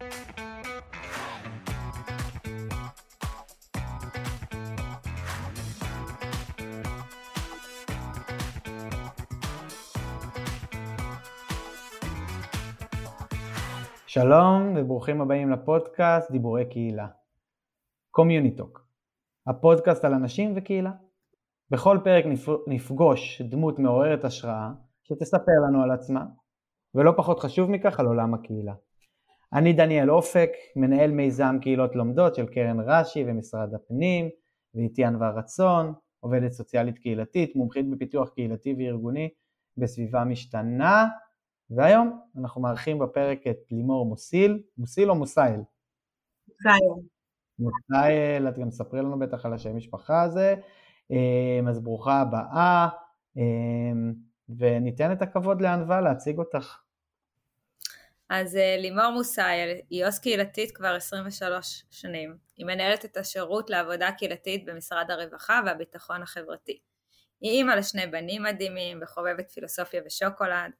שלום 0.00 0.12
וברוכים 14.76 15.20
הבאים 15.20 15.50
לפודקאסט 15.50 16.30
דיבורי 16.30 16.64
קהילה. 16.70 17.08
Community 18.10 18.59
Talk, 18.59 18.86
הפודקאסט 19.46 20.04
על 20.04 20.14
אנשים 20.14 20.52
וקהילה. 20.56 20.92
בכל 21.70 21.98
פרק 22.04 22.24
נפגוש 22.66 23.42
דמות 23.42 23.78
מעוררת 23.78 24.24
השראה 24.24 24.70
שתספר 25.02 25.52
לנו 25.68 25.82
על 25.82 25.90
עצמה, 25.90 26.24
ולא 26.94 27.12
פחות 27.16 27.40
חשוב 27.40 27.70
מכך 27.70 28.00
על 28.00 28.06
עולם 28.06 28.34
הקהילה. 28.34 28.74
אני 29.52 29.72
דניאל 29.72 30.10
אופק, 30.10 30.50
מנהל 30.76 31.10
מיזם 31.10 31.56
קהילות 31.60 31.96
לומדות 31.96 32.34
של 32.34 32.46
קרן 32.46 32.80
רש"י 32.80 33.24
ומשרד 33.26 33.74
הפנים, 33.74 34.28
ואיתי 34.74 35.04
ענווה 35.04 35.30
רצון, 35.30 35.92
עובדת 36.20 36.52
סוציאלית 36.52 36.98
קהילתית, 36.98 37.56
מומחית 37.56 37.90
בפיתוח 37.90 38.28
קהילתי 38.28 38.74
וארגוני 38.78 39.28
בסביבה 39.76 40.24
משתנה, 40.24 41.08
והיום 41.70 42.20
אנחנו 42.38 42.62
מארחים 42.62 42.98
בפרק 42.98 43.46
את 43.50 43.56
לימור 43.70 44.06
מוסיל, 44.06 44.62
מוסיל 44.78 45.10
או 45.10 45.14
מוסייל? 45.14 45.60
מוסייל. 46.48 46.92
מוסייל, 47.58 48.48
את 48.48 48.58
גם 48.58 48.70
ספרי 48.70 49.02
לנו 49.02 49.18
בטח 49.18 49.46
על 49.46 49.52
השם 49.52 49.76
משפחה 49.76 50.22
הזה, 50.22 50.54
אמ, 51.10 51.68
אז 51.68 51.80
ברוכה 51.80 52.20
הבאה, 52.20 52.88
אמ, 53.36 54.12
וניתן 54.58 55.12
את 55.12 55.22
הכבוד 55.22 55.60
לענווה 55.60 56.00
להציג 56.00 56.38
אותך. 56.38 56.80
אז 58.30 58.56
אה, 58.56 58.76
לימור 58.78 59.10
מוסייל 59.10 59.80
היא 59.90 60.06
עו"ס 60.06 60.18
קהילתית 60.18 60.76
כבר 60.76 60.94
23 60.94 61.84
שנים. 61.90 62.36
היא 62.56 62.66
מנהלת 62.66 63.04
את 63.04 63.16
השירות 63.16 63.70
לעבודה 63.70 64.12
קהילתית 64.12 64.64
במשרד 64.64 65.10
הרווחה 65.10 65.60
והביטחון 65.66 66.22
החברתי. 66.22 66.80
היא 67.40 67.50
אימא 67.50 67.72
לשני 67.72 68.06
בנים 68.06 68.42
מדהימים 68.42 68.98
וחובבת 69.02 69.50
פילוסופיה 69.50 70.02
ושוקולד. 70.06 70.70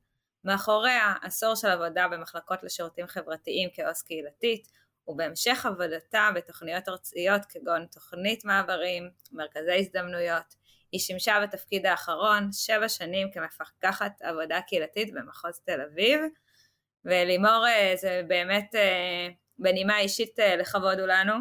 מאחוריה 0.44 1.14
עשור 1.22 1.54
של 1.54 1.68
עבודה 1.68 2.08
במחלקות 2.08 2.62
לשירותים 2.62 3.06
חברתיים 3.06 3.68
כעו"ס 3.72 4.02
קהילתית, 4.02 4.68
ובהמשך 5.08 5.66
עבודתה 5.66 6.30
בתוכניות 6.34 6.88
ארציות 6.88 7.42
כגון 7.48 7.86
תוכנית 7.92 8.44
מעברים, 8.44 9.10
מרכזי 9.32 9.78
הזדמנויות. 9.78 10.54
היא 10.92 11.00
שימשה 11.00 11.40
בתפקיד 11.42 11.86
האחרון 11.86 12.52
שבע 12.52 12.88
שנים 12.88 13.28
כמפקחת 13.32 14.12
עבודה 14.22 14.60
קהילתית 14.66 15.14
במחוז 15.14 15.60
תל 15.66 15.80
אביב, 15.80 16.20
ולימור 17.04 17.66
אה, 17.68 17.92
זה 17.96 18.22
באמת 18.28 18.74
אה, 18.74 19.28
בנימה 19.58 19.98
אישית 19.98 20.40
אה, 20.40 20.56
לכבוד 20.56 20.98
הוא 20.98 21.08
לנו 21.08 21.34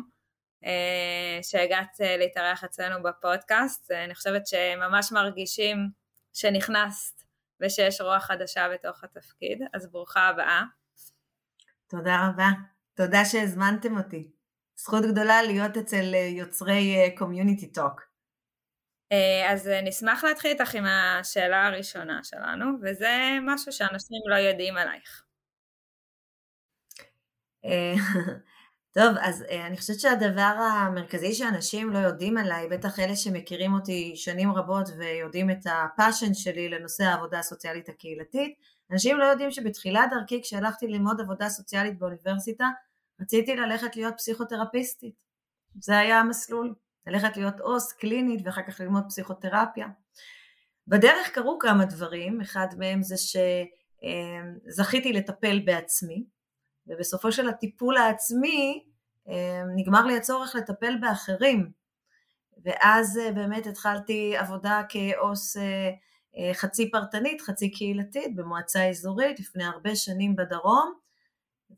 שהגעת 1.41 1.97
להתארח 1.99 2.63
אצלנו 2.63 3.03
בפודקאסט, 3.03 3.91
אני 3.91 4.15
חושבת 4.15 4.47
שממש 4.47 5.11
מרגישים 5.11 5.77
שנכנסת 6.33 7.23
ושיש 7.61 8.01
רוח 8.01 8.23
חדשה 8.23 8.69
בתוך 8.73 9.03
התפקיד, 9.03 9.61
אז 9.73 9.91
ברוכה 9.91 10.27
הבאה. 10.27 10.63
תודה 11.87 12.29
רבה, 12.29 12.47
תודה 12.93 13.25
שהזמנתם 13.25 13.97
אותי. 13.97 14.31
זכות 14.75 15.03
גדולה 15.11 15.41
להיות 15.41 15.77
אצל 15.77 16.13
יוצרי 16.13 17.15
Community 17.17 17.71
Talk. 17.71 18.01
אז 19.49 19.69
נשמח 19.83 20.23
להתחיל 20.23 20.51
איתך 20.51 20.75
עם 20.75 20.85
השאלה 20.85 21.67
הראשונה 21.67 22.19
שלנו, 22.23 22.65
וזה 22.83 23.37
משהו 23.41 23.71
שאנשים 23.71 24.21
לא 24.29 24.35
יודעים 24.35 24.77
עלייך. 24.77 25.28
Uh, 27.65 27.99
טוב, 28.95 29.15
אז 29.21 29.41
uh, 29.41 29.53
אני 29.53 29.77
חושבת 29.77 29.99
שהדבר 29.99 30.41
המרכזי 30.41 31.33
שאנשים 31.33 31.93
לא 31.93 31.97
יודעים 31.97 32.37
עליי, 32.37 32.67
בטח 32.67 32.99
אלה 32.99 33.15
שמכירים 33.15 33.73
אותי 33.73 34.13
שנים 34.15 34.51
רבות 34.51 34.89
ויודעים 34.97 35.51
את 35.51 35.65
ה 35.65 35.74
passion 35.74 36.33
שלי 36.33 36.69
לנושא 36.69 37.03
העבודה 37.03 37.39
הסוציאלית 37.39 37.89
הקהילתית, 37.89 38.53
אנשים 38.91 39.17
לא 39.17 39.25
יודעים 39.25 39.51
שבתחילת 39.51 40.09
דרכי 40.11 40.41
כשהלכתי 40.41 40.87
ללמוד 40.87 41.21
עבודה 41.21 41.49
סוציאלית 41.49 41.99
באוניברסיטה, 41.99 42.65
רציתי 43.21 43.55
ללכת 43.55 43.95
להיות 43.95 44.13
פסיכותרפיסטית. 44.17 45.15
זה 45.81 45.97
היה 45.97 46.19
המסלול, 46.19 46.75
ללכת 47.07 47.37
להיות 47.37 47.59
עו"ס 47.59 47.93
קלינית 47.93 48.41
ואחר 48.45 48.61
כך 48.67 48.79
ללמוד 48.79 49.03
פסיכותרפיה. 49.07 49.87
בדרך 50.87 51.29
קרו 51.33 51.59
כמה 51.59 51.85
דברים, 51.85 52.41
אחד 52.41 52.67
מהם 52.77 53.01
זה 53.03 53.15
שזכיתי 54.67 55.13
לטפל 55.13 55.59
בעצמי, 55.65 56.23
ובסופו 56.89 57.31
של 57.31 57.49
הטיפול 57.49 57.97
העצמי 57.97 58.83
אה, 59.29 59.63
נגמר 59.75 60.05
לי 60.05 60.17
הצורך 60.17 60.55
לטפל 60.55 60.97
באחרים. 61.01 61.71
ואז 62.63 63.17
אה, 63.17 63.31
באמת 63.31 63.67
התחלתי 63.67 64.37
עבודה 64.37 64.81
כעו"ס 64.89 65.57
אה, 65.57 66.53
חצי 66.53 66.91
פרטנית, 66.91 67.41
חצי 67.41 67.71
קהילתית 67.71 68.35
במועצה 68.35 68.89
אזורית 68.89 69.39
לפני 69.39 69.63
הרבה 69.63 69.95
שנים 69.95 70.35
בדרום, 70.35 70.93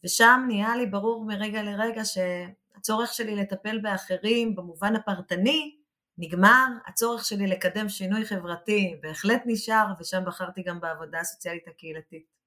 ושם 0.04 0.44
נהיה 0.48 0.76
לי 0.76 0.86
ברור 0.86 1.26
מרגע 1.26 1.64
לרגע 1.64 2.02
שהצורך 2.06 3.14
שלי 3.14 3.36
לטפל 3.36 3.80
באחרים 3.80 4.56
במובן 4.56 4.96
הפרטני 4.96 5.76
נגמר, 6.18 6.66
הצורך 6.88 7.26
שלי 7.26 7.48
לקדם 7.48 7.90
שינוי 7.90 8.26
חברתי 8.26 9.00
בהחלט 9.02 9.42
נשאר, 9.46 9.86
ושם 10.00 10.24
בחרתי 10.26 10.64
גם 10.64 10.80
בעבודה 10.80 11.20
הסוציאלית 11.20 11.68
הקהילתית. 11.68 12.41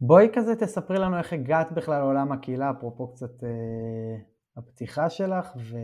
בואי 0.00 0.28
כזה 0.34 0.56
תספרי 0.56 0.98
לנו 0.98 1.18
איך 1.18 1.32
הגעת 1.32 1.72
בכלל 1.72 1.98
לעולם 1.98 2.32
הקהילה, 2.32 2.70
אפרופו 2.70 3.12
קצת 3.14 3.44
אה, 3.44 4.16
הפתיחה 4.56 5.10
שלך, 5.10 5.46
ו... 5.56 5.76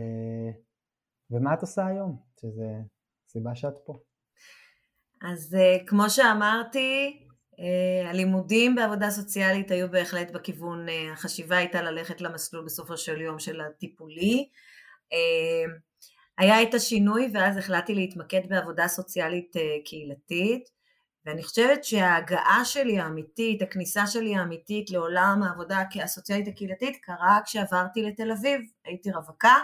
ומה 1.31 1.53
את 1.53 1.61
עושה 1.61 1.87
היום, 1.87 2.17
שזה 2.41 2.67
סיבה 3.27 3.55
שאת 3.55 3.73
פה. 3.85 3.99
אז 5.31 5.55
אה, 5.55 5.77
כמו 5.87 6.09
שאמרתי, 6.09 7.19
אה, 7.59 8.09
הלימודים 8.09 8.75
בעבודה 8.75 9.09
סוציאלית 9.09 9.71
היו 9.71 9.91
בהחלט 9.91 10.31
בכיוון, 10.31 10.89
אה, 10.89 11.13
החשיבה 11.13 11.57
הייתה 11.57 11.81
ללכת 11.81 12.21
למסלול 12.21 12.65
בסופו 12.65 12.97
של 12.97 13.21
יום 13.21 13.39
של 13.39 13.61
הטיפולי. 13.61 14.49
אה, 15.13 15.73
היה 16.37 16.63
את 16.63 16.73
השינוי 16.73 17.31
ואז 17.33 17.57
החלטתי 17.57 17.95
להתמקד 17.95 18.41
בעבודה 18.49 18.87
סוציאלית 18.87 19.57
אה, 19.57 19.61
קהילתית. 19.85 20.69
ואני 21.25 21.43
חושבת 21.43 21.83
שההגעה 21.83 22.65
שלי 22.65 22.99
האמיתית, 22.99 23.61
הכניסה 23.61 24.07
שלי 24.07 24.35
האמיתית 24.35 24.91
לעולם 24.91 25.41
העבודה 25.43 25.83
הסוציאלית 26.03 26.47
הקהילתית 26.47 26.97
קרה 27.01 27.39
כשעברתי 27.45 28.01
לתל 28.01 28.31
אביב, 28.31 28.61
הייתי 28.85 29.11
רווקה 29.11 29.55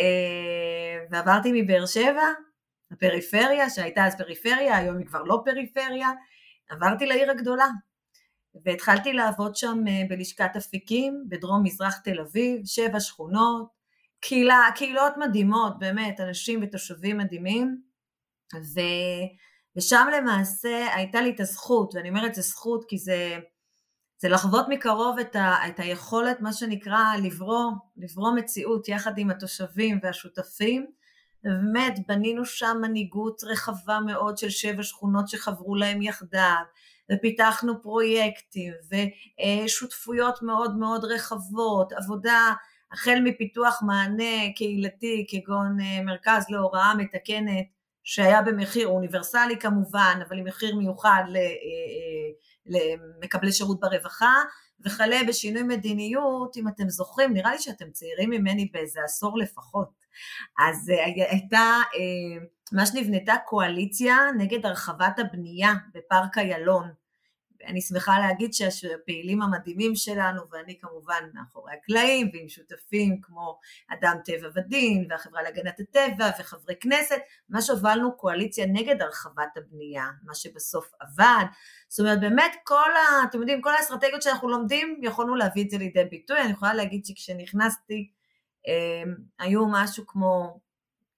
אה, 0.00 1.04
ועברתי 1.10 1.50
מבאר 1.54 1.86
שבע, 1.86 2.24
הפריפריה 2.90 3.70
שהייתה 3.70 4.06
אז 4.06 4.16
פריפריה, 4.18 4.76
היום 4.76 4.98
היא 4.98 5.06
כבר 5.06 5.22
לא 5.22 5.42
פריפריה, 5.44 6.08
עברתי 6.68 7.06
לעיר 7.06 7.30
הגדולה. 7.30 7.66
והתחלתי 8.64 9.12
לעבוד 9.12 9.56
שם 9.56 9.78
אה, 9.88 10.02
בלשכת 10.08 10.56
אפיקים 10.56 11.24
בדרום 11.28 11.62
מזרח 11.62 11.98
תל 11.98 12.20
אביב, 12.20 12.60
שבע 12.64 13.00
שכונות, 13.00 13.68
קהילה, 14.20 14.68
קהילות 14.74 15.12
מדהימות, 15.16 15.78
באמת, 15.78 16.20
אנשים 16.20 16.60
ותושבים 16.62 17.18
מדהימים. 17.18 17.80
ו... 18.54 18.80
ושם 19.76 20.06
למעשה 20.16 20.94
הייתה 20.94 21.20
לי 21.20 21.30
את 21.30 21.40
הזכות, 21.40 21.94
ואני 21.94 22.08
אומרת 22.08 22.34
זה 22.34 22.42
זכות 22.42 22.84
כי 22.88 22.98
זה, 22.98 23.38
זה 24.18 24.28
לחוות 24.28 24.66
מקרוב 24.68 25.18
את, 25.18 25.36
ה, 25.36 25.54
את 25.68 25.80
היכולת, 25.80 26.40
מה 26.40 26.52
שנקרא, 26.52 27.02
לברוא, 27.22 27.72
לברוא 27.96 28.32
מציאות 28.36 28.88
יחד 28.88 29.18
עם 29.18 29.30
התושבים 29.30 29.98
והשותפים. 30.02 30.86
ובאמת 31.44 31.94
בנינו 32.08 32.44
שם 32.44 32.76
מנהיגות 32.80 33.44
רחבה 33.44 34.00
מאוד 34.00 34.38
של 34.38 34.50
שבע 34.50 34.82
שכונות 34.82 35.28
שחברו 35.28 35.76
להם 35.76 36.02
יחדיו, 36.02 36.62
ופיתחנו 37.12 37.82
פרויקטים 37.82 38.72
ושותפויות 39.64 40.42
מאוד 40.42 40.76
מאוד 40.76 41.04
רחבות, 41.04 41.92
עבודה 41.92 42.52
החל 42.92 43.18
מפיתוח 43.24 43.82
מענה 43.82 44.52
קהילתי 44.56 45.26
כגון 45.28 45.80
אה, 45.80 46.02
מרכז 46.04 46.44
להוראה 46.48 46.94
מתקנת 46.94 47.66
שהיה 48.08 48.42
במחיר 48.42 48.88
אוניברסלי 48.88 49.58
כמובן, 49.58 50.18
אבל 50.28 50.38
עם 50.38 50.44
מחיר 50.44 50.76
מיוחד 50.76 51.24
אה, 51.34 51.40
אה, 51.40 51.46
למקבלי 52.66 53.52
שירות 53.52 53.80
ברווחה, 53.80 54.34
וכלה 54.84 55.16
בשינוי 55.28 55.62
מדיניות, 55.62 56.56
אם 56.56 56.68
אתם 56.68 56.88
זוכרים, 56.88 57.32
נראה 57.32 57.52
לי 57.52 57.58
שאתם 57.58 57.90
צעירים 57.90 58.30
ממני 58.30 58.70
באיזה 58.72 59.00
עשור 59.04 59.38
לפחות. 59.38 59.88
אז 60.58 60.90
אה, 60.90 61.04
הייתה, 61.30 61.80
ממש 62.72 62.90
נבנתה 62.94 63.34
קואליציה 63.46 64.16
נגד 64.38 64.66
הרחבת 64.66 65.18
הבנייה 65.18 65.72
בפארק 65.94 66.38
איילון. 66.38 67.05
אני 67.66 67.80
שמחה 67.80 68.18
להגיד 68.18 68.52
שהפעילים 68.52 69.42
המדהימים 69.42 69.94
שלנו, 69.94 70.42
ואני 70.50 70.78
כמובן 70.80 71.24
מאחורי 71.34 71.72
הקלעים, 71.72 72.30
ועם 72.32 72.48
שותפים 72.48 73.20
כמו 73.22 73.58
אדם 73.88 74.16
טבע 74.24 74.48
ודין, 74.54 75.06
והחברה 75.10 75.42
להגנת 75.42 75.80
הטבע, 75.80 76.30
וחברי 76.40 76.74
כנסת, 76.80 77.18
ממש 77.48 77.70
הובלנו 77.70 78.16
קואליציה 78.16 78.66
נגד 78.66 79.02
הרחבת 79.02 79.56
הבנייה, 79.56 80.06
מה 80.22 80.34
שבסוף 80.34 80.92
עבד. 81.00 81.44
זאת 81.88 82.00
אומרת, 82.00 82.20
באמת 82.20 82.56
כל 82.64 82.90
ה... 82.96 83.24
אתם 83.24 83.38
יודעים, 83.40 83.62
כל 83.62 83.74
האסטרטגיות 83.74 84.22
שאנחנו 84.22 84.48
לומדים, 84.48 85.00
יכולנו 85.02 85.34
להביא 85.34 85.64
את 85.64 85.70
זה 85.70 85.78
לידי 85.78 86.04
ביטוי. 86.04 86.40
אני 86.40 86.50
יכולה 86.52 86.74
להגיד 86.74 87.04
שכשנכנסתי, 87.04 88.10
אה, 88.68 89.12
היו 89.38 89.66
משהו 89.66 90.06
כמו 90.06 90.60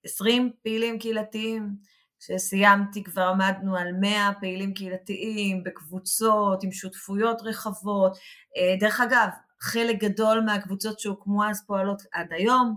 20 0.03 0.51
פעילים 0.63 0.99
קהילתיים, 0.99 1.75
כשסיימתי 2.19 3.03
כבר 3.03 3.21
עמדנו 3.21 3.77
על 3.77 3.91
100 3.99 4.31
פעילים 4.39 4.73
קהילתיים 4.73 5.63
בקבוצות 5.63 6.63
עם 6.63 6.71
שותפויות 6.71 7.41
רחבות. 7.41 8.17
אה, 8.57 8.75
דרך 8.79 9.01
אגב, 9.01 9.27
חלק 9.61 9.95
גדול 10.03 10.41
מהקבוצות 10.45 10.99
שהוקמו 10.99 11.49
אז 11.49 11.65
פועלות 11.67 12.01
עד 12.11 12.27
היום. 12.33 12.75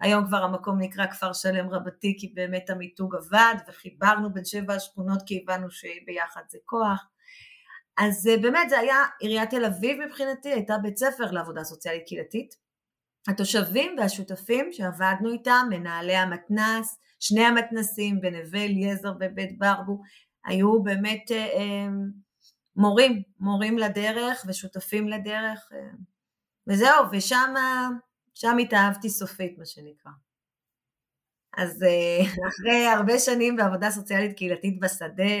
היום 0.00 0.26
כבר 0.26 0.36
המקום 0.36 0.78
נקרא 0.80 1.06
כפר 1.06 1.32
שלם 1.32 1.70
רבתי 1.70 2.16
כי 2.20 2.32
באמת 2.34 2.70
המיתוג 2.70 3.14
עבד 3.14 3.54
וחיברנו 3.68 4.32
בין 4.32 4.44
שבע 4.44 4.74
השכונות 4.74 5.22
כי 5.26 5.42
הבנו 5.42 5.70
שביחד 5.70 6.42
זה 6.48 6.58
כוח. 6.64 7.06
אז 7.98 8.26
אה, 8.26 8.36
באמת 8.36 8.70
זה 8.70 8.78
היה 8.78 9.04
עיריית 9.20 9.50
תל 9.50 9.64
אביב 9.64 10.04
מבחינתי, 10.06 10.48
הייתה 10.48 10.78
בית 10.78 10.96
ספר 10.96 11.30
לעבודה 11.30 11.64
סוציאלית 11.64 12.02
קהילתית. 12.06 12.54
התושבים 13.28 13.98
והשותפים 13.98 14.72
שעבדנו 14.72 15.32
איתם, 15.32 15.66
מנהלי 15.70 16.16
המתנ"ס, 16.16 16.98
שני 17.20 17.44
המתנסים 17.44 18.20
בנווה 18.20 18.64
אליעזר 18.64 19.12
ובית 19.20 19.58
ברבו 19.58 20.02
היו 20.44 20.82
באמת 20.82 21.30
אה, 21.30 21.36
אה, 21.36 21.88
מורים, 22.76 23.22
מורים 23.40 23.78
לדרך 23.78 24.44
ושותפים 24.48 25.08
לדרך 25.08 25.70
אה, 25.72 25.90
וזהו, 26.66 27.04
ושם 27.12 27.54
שם 28.34 28.56
התאהבתי 28.58 29.08
סופית 29.10 29.58
מה 29.58 29.66
שנקרא. 29.66 30.12
אז 31.56 31.84
אחרי 32.48 32.86
הרבה 32.86 33.18
שנים 33.18 33.56
בעבודה 33.56 33.90
סוציאלית 33.90 34.36
קהילתית 34.36 34.80
בשדה, 34.80 35.34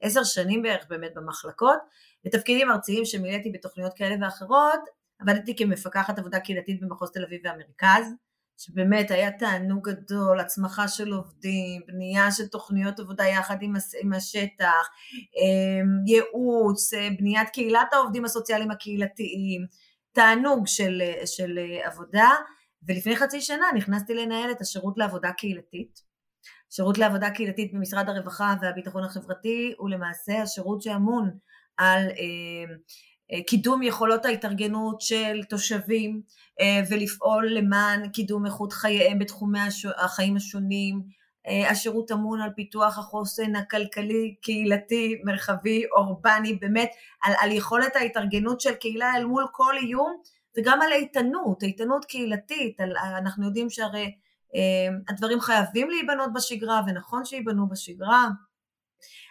עשר 0.00 0.24
שנים 0.24 0.62
בערך 0.62 0.86
באמת 0.88 1.14
במחלקות, 1.14 1.78
בתפקידים 2.24 2.70
ארציים 2.70 3.04
שמילאתי 3.04 3.50
בתוכניות 3.50 3.94
כאלה 3.94 4.16
ואחרות, 4.20 4.80
עבדתי 5.18 5.56
כמפקחת 5.56 6.18
עבודה 6.18 6.40
קהילתית 6.40 6.80
במחוז 6.80 7.10
תל 7.10 7.24
אביב 7.24 7.40
והמרכז, 7.44 8.14
שבאמת 8.60 9.10
היה 9.10 9.30
תענוג 9.30 9.88
גדול, 9.88 10.40
הצמחה 10.40 10.88
של 10.88 11.12
עובדים, 11.12 11.82
בנייה 11.86 12.30
של 12.30 12.46
תוכניות 12.46 13.00
עבודה 13.00 13.24
יחד 13.24 13.56
עם, 13.60 13.74
עם 14.02 14.12
השטח, 14.12 14.88
אמ, 15.36 16.06
ייעוץ, 16.06 16.94
אה, 16.94 17.08
בניית 17.18 17.48
קהילת 17.48 17.92
העובדים 17.92 18.24
הסוציאליים 18.24 18.70
הקהילתיים, 18.70 19.66
תענוג 20.12 20.66
של, 20.66 21.02
של 21.26 21.58
עבודה, 21.84 22.30
ולפני 22.88 23.16
חצי 23.16 23.40
שנה 23.40 23.66
נכנסתי 23.76 24.14
לנהל 24.14 24.50
את 24.50 24.60
השירות 24.60 24.98
לעבודה 24.98 25.32
קהילתית. 25.32 26.00
שירות 26.70 26.98
לעבודה 26.98 27.30
קהילתית 27.30 27.74
במשרד 27.74 28.08
הרווחה 28.08 28.54
והביטחון 28.62 29.04
החברתי 29.04 29.74
הוא 29.78 29.90
למעשה 29.90 30.42
השירות 30.42 30.82
שאמון 30.82 31.30
על 31.76 32.02
אה, 32.02 32.10
אה, 32.10 32.74
קידום 33.46 33.82
יכולות 33.82 34.24
ההתארגנות 34.24 35.00
של 35.00 35.40
תושבים 35.48 36.22
אה, 36.60 36.82
ולפעול 36.90 37.48
למען 37.52 38.08
קידום 38.08 38.46
איכות 38.46 38.72
חייהם 38.72 39.18
בתחומי 39.18 39.58
החיים 39.96 40.36
השונים. 40.36 41.02
אה, 41.48 41.70
השירות 41.70 42.12
אמון 42.12 42.40
על 42.40 42.50
פיתוח 42.56 42.98
החוסן 42.98 43.56
הכלכלי, 43.56 44.34
קהילתי, 44.42 45.20
מרחבי, 45.24 45.82
אורבני, 45.96 46.54
באמת 46.54 46.90
על, 47.22 47.32
על 47.40 47.52
יכולת 47.52 47.96
ההתארגנות 47.96 48.60
של 48.60 48.74
קהילה 48.74 49.16
אל 49.16 49.24
מול 49.24 49.46
כל 49.52 49.76
איום 49.76 50.16
וגם 50.58 50.82
על 50.82 50.92
איתנות, 50.92 51.62
איתנות 51.62 52.04
קהילתית, 52.04 52.80
על, 52.80 52.96
אנחנו 53.18 53.46
יודעים 53.46 53.70
שהרי 53.70 54.12
הדברים 55.08 55.40
חייבים 55.40 55.90
להיבנות 55.90 56.32
בשגרה 56.32 56.82
ונכון 56.86 57.24
שייבנו 57.24 57.68
בשגרה. 57.68 58.28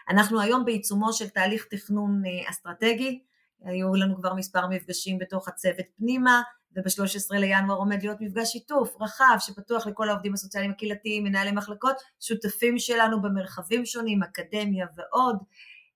אנחנו 0.09 0.41
היום 0.41 0.65
בעיצומו 0.65 1.13
של 1.13 1.29
תהליך 1.29 1.65
תכנון 1.69 2.21
אסטרטגי, 2.49 3.19
היו 3.63 3.95
לנו 3.95 4.15
כבר 4.15 4.33
מספר 4.33 4.67
מפגשים 4.67 5.17
בתוך 5.17 5.47
הצוות 5.47 5.85
פנימה, 5.97 6.41
וב-13 6.75 7.37
לינואר 7.39 7.77
עומד 7.77 8.03
להיות 8.03 8.21
מפגש 8.21 8.51
שיתוף 8.51 8.95
רחב 9.01 9.35
שפתוח 9.39 9.87
לכל 9.87 10.09
העובדים 10.09 10.33
הסוציאליים 10.33 10.71
הקהילתיים, 10.71 11.23
מנהלי 11.23 11.51
מחלקות, 11.51 11.95
שותפים 12.19 12.79
שלנו 12.79 13.21
במרחבים 13.21 13.85
שונים, 13.85 14.23
אקדמיה 14.23 14.85
ועוד. 14.95 15.37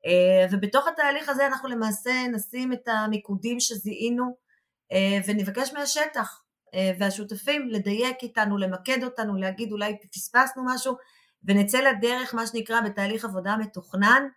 אה, 0.06 0.46
ובתוך 0.52 0.88
התהליך 0.88 1.30
הזה 1.30 1.48
אנחנו 1.48 1.70
למעשה 1.70 2.12
נשים 2.32 2.74
את 2.74 2.88
המיקודים 2.88 3.60
שזיהינו 3.60 4.36
אה, 4.92 5.20
ונבקש 5.28 5.74
מהשטח 5.74 6.44
אה, 6.74 6.92
והשותפים 7.00 7.70
לדייק 7.70 8.18
איתנו, 8.24 8.58
למקד 8.58 9.04
אותנו, 9.04 9.36
להגיד 9.36 9.72
אולי 9.72 9.98
פספסנו 10.12 10.64
משהו 10.66 10.96
ונצא 11.44 11.80
לדרך 11.80 12.36
מה 12.36 12.48
שנקרא 12.48 12.82
בתהליך 12.82 13.26
עבודה 13.26 13.58
מתוכנן. 13.58 14.28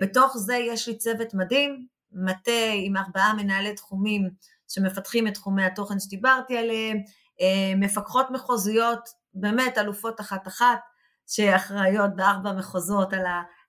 בתוך 0.00 0.36
זה 0.36 0.56
יש 0.56 0.88
לי 0.88 0.98
צוות 0.98 1.34
מדהים, 1.34 1.86
מטה 2.12 2.70
עם 2.74 2.96
ארבעה 2.96 3.34
מנהלי 3.34 3.74
תחומים 3.74 4.30
שמפתחים 4.68 5.26
את 5.26 5.34
תחומי 5.34 5.64
התוכן 5.64 6.00
שדיברתי 6.00 6.58
עליהם, 6.58 6.98
אה, 7.40 7.76
מפקחות 7.76 8.26
מחוזיות, 8.30 9.08
באמת 9.34 9.78
אלופות 9.78 10.20
אחת-אחת, 10.20 10.78
שאחראיות 11.26 12.16
בארבע 12.16 12.52
מחוזות 12.52 13.12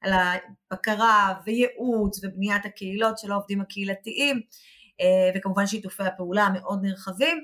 על, 0.01 0.13
הבקרה 0.71 1.33
וייעוץ 1.45 2.23
ובניית 2.23 2.65
הקהילות 2.65 3.17
של 3.17 3.31
העובדים 3.31 3.61
הקהילתיים, 3.61 4.41
אה, 5.01 5.31
וכמובן 5.35 5.67
שיתופי 5.67 6.03
הפעולה 6.03 6.43
המאוד 6.43 6.79
נרחבים, 6.81 7.43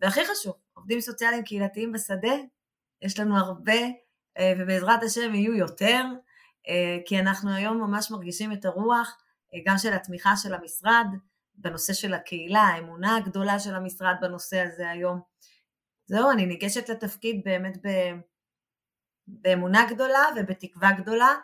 והכי 0.00 0.20
חשוב, 0.24 0.54
עובדים 0.74 1.00
סוציאליים 1.00 1.44
קהילתיים 1.44 1.92
בשדה, 1.92 2.34
יש 3.02 3.20
לנו 3.20 3.36
הרבה, 3.36 3.80
אה, 4.38 4.52
ובעזרת 4.58 5.02
השם 5.02 5.34
יהיו 5.34 5.54
יותר, 5.54 6.04
כי 7.06 7.18
אנחנו 7.20 7.54
היום 7.54 7.80
ממש 7.80 8.10
מרגישים 8.10 8.52
את 8.52 8.64
הרוח 8.64 9.16
גם 9.66 9.78
של 9.78 9.92
התמיכה 9.92 10.36
של 10.36 10.54
המשרד 10.54 11.06
בנושא 11.54 11.92
של 11.92 12.14
הקהילה, 12.14 12.60
האמונה 12.60 13.16
הגדולה 13.16 13.58
של 13.58 13.74
המשרד 13.74 14.14
בנושא 14.20 14.60
הזה 14.60 14.90
היום. 14.90 15.20
זהו, 16.06 16.30
אני 16.30 16.46
ניגשת 16.46 16.88
לתפקיד 16.88 17.40
באמת 17.44 17.76
ב... 17.86 17.88
באמונה 19.26 19.86
גדולה 19.90 20.22
ובתקווה 20.36 20.92
גדולה, 20.92 21.34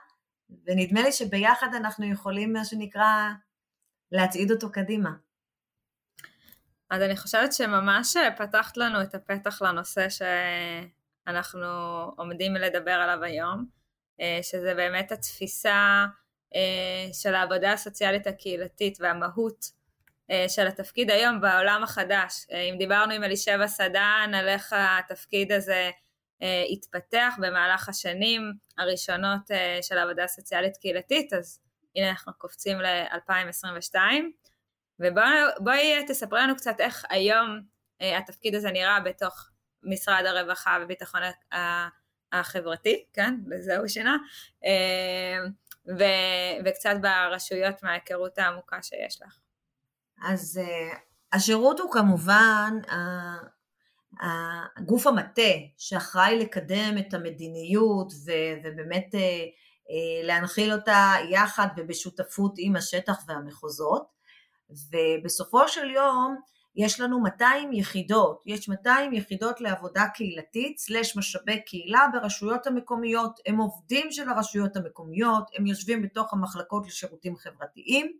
ונדמה 0.64 1.02
לי 1.02 1.12
שביחד 1.12 1.74
אנחנו 1.74 2.06
יכולים, 2.06 2.52
מה 2.52 2.64
שנקרא, 2.64 3.30
להצעיד 4.12 4.50
אותו 4.50 4.72
קדימה. 4.72 5.10
אז 6.90 7.02
אני 7.02 7.16
חושבת 7.16 7.52
שממש 7.52 8.16
פתחת 8.38 8.76
לנו 8.76 9.02
את 9.02 9.14
הפתח 9.14 9.62
לנושא 9.62 10.06
שאנחנו 10.08 11.66
עומדים 12.16 12.54
לדבר 12.54 12.90
עליו 12.90 13.24
היום, 13.24 13.66
אה, 14.20 14.38
שזה 14.42 14.74
באמת 14.74 15.12
התפיסה 15.12 15.70
אה, 15.70 16.06
של 17.12 17.34
העבודה 17.34 17.72
הסוציאלית 17.72 18.26
הקהילתית 18.26 18.98
והמהות 19.00 19.76
אה, 20.30 20.48
של 20.48 20.66
התפקיד 20.66 21.10
היום 21.10 21.40
בעולם 21.40 21.82
החדש. 21.82 22.46
אה, 22.52 22.60
אם 22.60 22.78
דיברנו 22.78 23.12
עם 23.12 23.24
אלישבע 23.24 23.66
סדן 23.66 24.32
על 24.34 24.48
איך 24.48 24.74
התפקיד 24.76 25.52
הזה 25.52 25.90
התפתח 26.72 27.34
במהלך 27.38 27.88
השנים 27.88 28.52
הראשונות 28.78 29.40
של 29.82 29.98
העבודה 29.98 30.24
הסוציאלית 30.24 30.76
קהילתית, 30.76 31.32
אז 31.32 31.60
הנה 31.96 32.10
אנחנו 32.10 32.32
קופצים 32.38 32.80
ל-2022. 32.80 33.96
ובואי 35.00 36.04
תספרי 36.08 36.40
לנו 36.40 36.56
קצת 36.56 36.80
איך 36.80 37.04
היום 37.10 37.60
התפקיד 38.00 38.54
הזה 38.54 38.70
נראה 38.70 39.00
בתוך 39.00 39.48
משרד 39.82 40.24
הרווחה 40.26 40.78
וביטחון 40.82 41.20
החברתי, 42.32 43.04
כן? 43.12 43.34
לזה 43.46 43.76
הוא 43.78 43.88
שינה. 43.88 44.16
ו- 45.88 46.64
וקצת 46.64 46.94
ברשויות 47.00 47.82
מההיכרות 47.82 48.38
העמוקה 48.38 48.82
שיש 48.82 49.22
לך. 49.22 49.38
אז 50.22 50.60
uh, 50.62 50.96
השירות 51.32 51.80
הוא 51.80 51.92
כמובן 51.92 52.74
הגוף 54.76 55.06
המטה 55.06 55.52
שאחראי 55.76 56.38
לקדם 56.38 56.94
את 56.98 57.14
המדיניות 57.14 58.12
ו- 58.26 58.60
ובאמת 58.64 59.14
uh, 59.14 59.18
uh, 59.18 60.26
להנחיל 60.26 60.72
אותה 60.72 61.12
יחד 61.30 61.66
ובשותפות 61.76 62.54
עם 62.58 62.76
השטח 62.76 63.24
והמחוזות 63.28 64.06
ובסופו 64.70 65.68
של 65.68 65.90
יום 65.90 66.40
יש 66.76 67.00
לנו 67.00 67.20
200 67.20 67.72
יחידות, 67.72 68.42
יש 68.46 68.68
200 68.68 69.12
יחידות 69.12 69.60
לעבודה 69.60 70.06
קהילתית 70.14 70.78
סלש 70.78 71.16
משאבי 71.16 71.60
קהילה 71.60 72.06
ברשויות 72.12 72.66
המקומיות, 72.66 73.40
הם 73.46 73.56
עובדים 73.56 74.12
של 74.12 74.28
הרשויות 74.28 74.76
המקומיות, 74.76 75.50
הם 75.58 75.66
יושבים 75.66 76.02
בתוך 76.02 76.32
המחלקות 76.32 76.86
לשירותים 76.86 77.36
חברתיים 77.36 78.12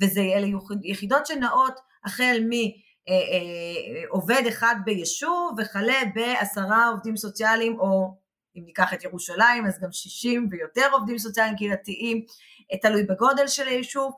וזה 0.00 0.20
אלה 0.20 0.46
יחידות 0.82 1.26
שנעות 1.26 1.80
החל 2.04 2.40
מעובד 2.40 4.34
אה, 4.34 4.44
אה, 4.44 4.48
אחד 4.48 4.74
ביישוב 4.84 5.56
וכלה 5.58 5.98
בעשרה 6.14 6.88
עובדים 6.88 7.16
סוציאליים 7.16 7.80
או 7.80 8.14
אם 8.56 8.62
ניקח 8.66 8.94
את 8.94 9.04
ירושלים 9.04 9.66
אז 9.66 9.80
גם 9.80 9.92
60 9.92 10.48
ויותר 10.50 10.88
עובדים 10.92 11.18
סוציאליים 11.18 11.56
קהילתיים, 11.56 12.24
תלוי 12.82 13.02
בגודל 13.02 13.46
של 13.46 13.68
היישוב 13.68 14.12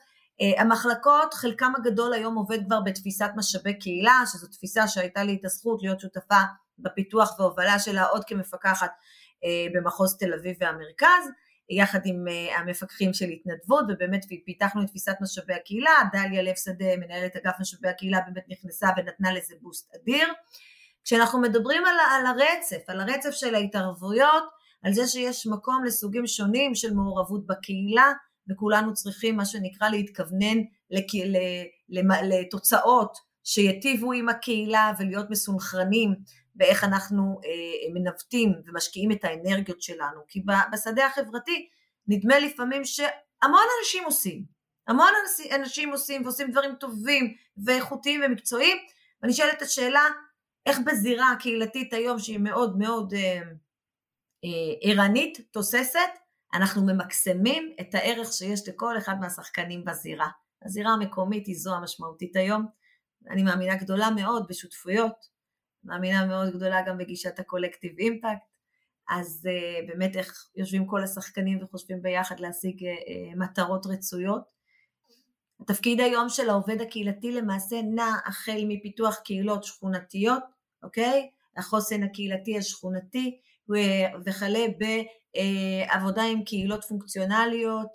המחלקות, 0.58 1.34
חלקם 1.34 1.72
הגדול 1.76 2.12
היום 2.12 2.34
עובד 2.34 2.58
כבר 2.66 2.80
בתפיסת 2.80 3.30
משאבי 3.36 3.78
קהילה, 3.78 4.22
שזו 4.32 4.46
תפיסה 4.46 4.88
שהייתה 4.88 5.22
לי 5.22 5.36
את 5.40 5.44
הזכות 5.44 5.82
להיות 5.82 6.00
שותפה 6.00 6.40
בפיתוח 6.78 7.40
והובלה 7.40 7.78
שלה 7.78 8.04
עוד 8.04 8.24
כמפקחת 8.24 8.90
uh, 8.90 9.46
במחוז 9.74 10.16
תל 10.18 10.34
אביב 10.34 10.56
והמרכז, 10.60 11.30
יחד 11.70 12.00
עם 12.04 12.24
uh, 12.28 12.58
המפקחים 12.58 13.14
של 13.14 13.24
התנדבות, 13.28 13.84
ובאמת 13.88 14.24
פיתחנו 14.46 14.82
את 14.82 14.86
תפיסת 14.86 15.14
משאבי 15.20 15.54
הקהילה, 15.54 15.90
דליה 16.12 16.42
לב 16.42 16.56
שדה, 16.56 16.96
מנהלת 16.96 17.36
אגף 17.36 17.54
משאבי 17.60 17.88
הקהילה, 17.88 18.20
באמת 18.20 18.44
נכנסה 18.48 18.88
ונתנה 18.96 19.32
לזה 19.32 19.54
בוסט 19.60 19.94
אדיר. 19.94 20.28
כשאנחנו 21.04 21.40
מדברים 21.40 21.82
על, 21.86 21.96
על 22.10 22.26
הרצף, 22.26 22.88
על 22.88 23.00
הרצף 23.00 23.30
של 23.30 23.54
ההתערבויות, 23.54 24.44
על 24.82 24.92
זה 24.92 25.06
שיש 25.06 25.46
מקום 25.46 25.84
לסוגים 25.84 26.26
שונים 26.26 26.74
של 26.74 26.94
מעורבות 26.94 27.46
בקהילה, 27.46 28.12
וכולנו 28.50 28.94
צריכים 28.94 29.36
מה 29.36 29.44
שנקרא 29.44 29.88
להתכוונן 29.88 30.58
לתוצאות 32.22 33.18
שיטיבו 33.44 34.12
עם 34.12 34.28
הקהילה 34.28 34.92
ולהיות 34.98 35.30
מסונכרנים 35.30 36.14
באיך 36.54 36.84
אנחנו 36.84 37.40
אה, 37.44 37.94
מנווטים 37.94 38.52
ומשקיעים 38.66 39.12
את 39.12 39.24
האנרגיות 39.24 39.82
שלנו. 39.82 40.20
כי 40.28 40.42
בשדה 40.72 41.06
החברתי 41.06 41.68
נדמה 42.08 42.38
לפעמים 42.38 42.84
שהמון 42.84 43.64
אנשים 43.80 44.04
עושים, 44.04 44.44
המון 44.88 45.12
אנשים 45.54 45.90
עושים 45.90 46.22
ועושים 46.22 46.50
דברים 46.50 46.74
טובים 46.74 47.34
ואיכותיים 47.64 48.20
ומקצועיים, 48.26 48.78
ואני 49.22 49.32
שואלת 49.32 49.56
את 49.56 49.62
השאלה, 49.62 50.04
איך 50.66 50.78
בזירה 50.86 51.30
הקהילתית 51.30 51.92
היום 51.92 52.18
שהיא 52.18 52.38
מאוד 52.38 52.78
מאוד 52.78 53.14
אה, 53.14 53.40
אה, 54.44 54.74
ערנית, 54.82 55.38
תוססת, 55.50 56.10
אנחנו 56.56 56.86
ממקסמים 56.86 57.72
את 57.80 57.94
הערך 57.94 58.32
שיש 58.32 58.68
לכל 58.68 58.98
אחד 58.98 59.14
מהשחקנים 59.20 59.84
בזירה. 59.84 60.28
הזירה 60.64 60.90
המקומית 60.90 61.46
היא 61.46 61.56
זו 61.58 61.74
המשמעותית 61.74 62.36
היום. 62.36 62.66
אני 63.30 63.42
מאמינה 63.42 63.76
גדולה 63.76 64.10
מאוד 64.10 64.46
בשותפויות, 64.48 65.14
מאמינה 65.84 66.26
מאוד 66.26 66.56
גדולה 66.56 66.82
גם 66.86 66.98
בגישת 66.98 67.38
הקולקטיב 67.38 67.98
אימפקט, 67.98 68.42
אז 69.08 69.48
uh, 69.48 69.88
באמת 69.88 70.16
איך 70.16 70.48
יושבים 70.56 70.86
כל 70.86 71.02
השחקנים 71.02 71.62
וחושבים 71.62 72.02
ביחד 72.02 72.40
להשיג 72.40 72.84
uh, 72.84 72.88
מטרות 73.36 73.86
רצויות. 73.86 74.42
התפקיד 75.60 76.00
היום 76.00 76.28
של 76.28 76.50
העובד 76.50 76.80
הקהילתי 76.80 77.32
למעשה 77.32 77.82
נע 77.82 78.10
החל 78.26 78.58
מפיתוח 78.68 79.16
קהילות 79.24 79.64
שכונתיות, 79.64 80.42
אוקיי? 80.82 81.30
החוסן 81.56 82.02
הקהילתי 82.02 82.58
השכונתי 82.58 83.40
וכלה 84.26 84.64
בעבודה 84.78 86.22
עם 86.22 86.44
קהילות 86.44 86.84
פונקציונליות, 86.84 87.88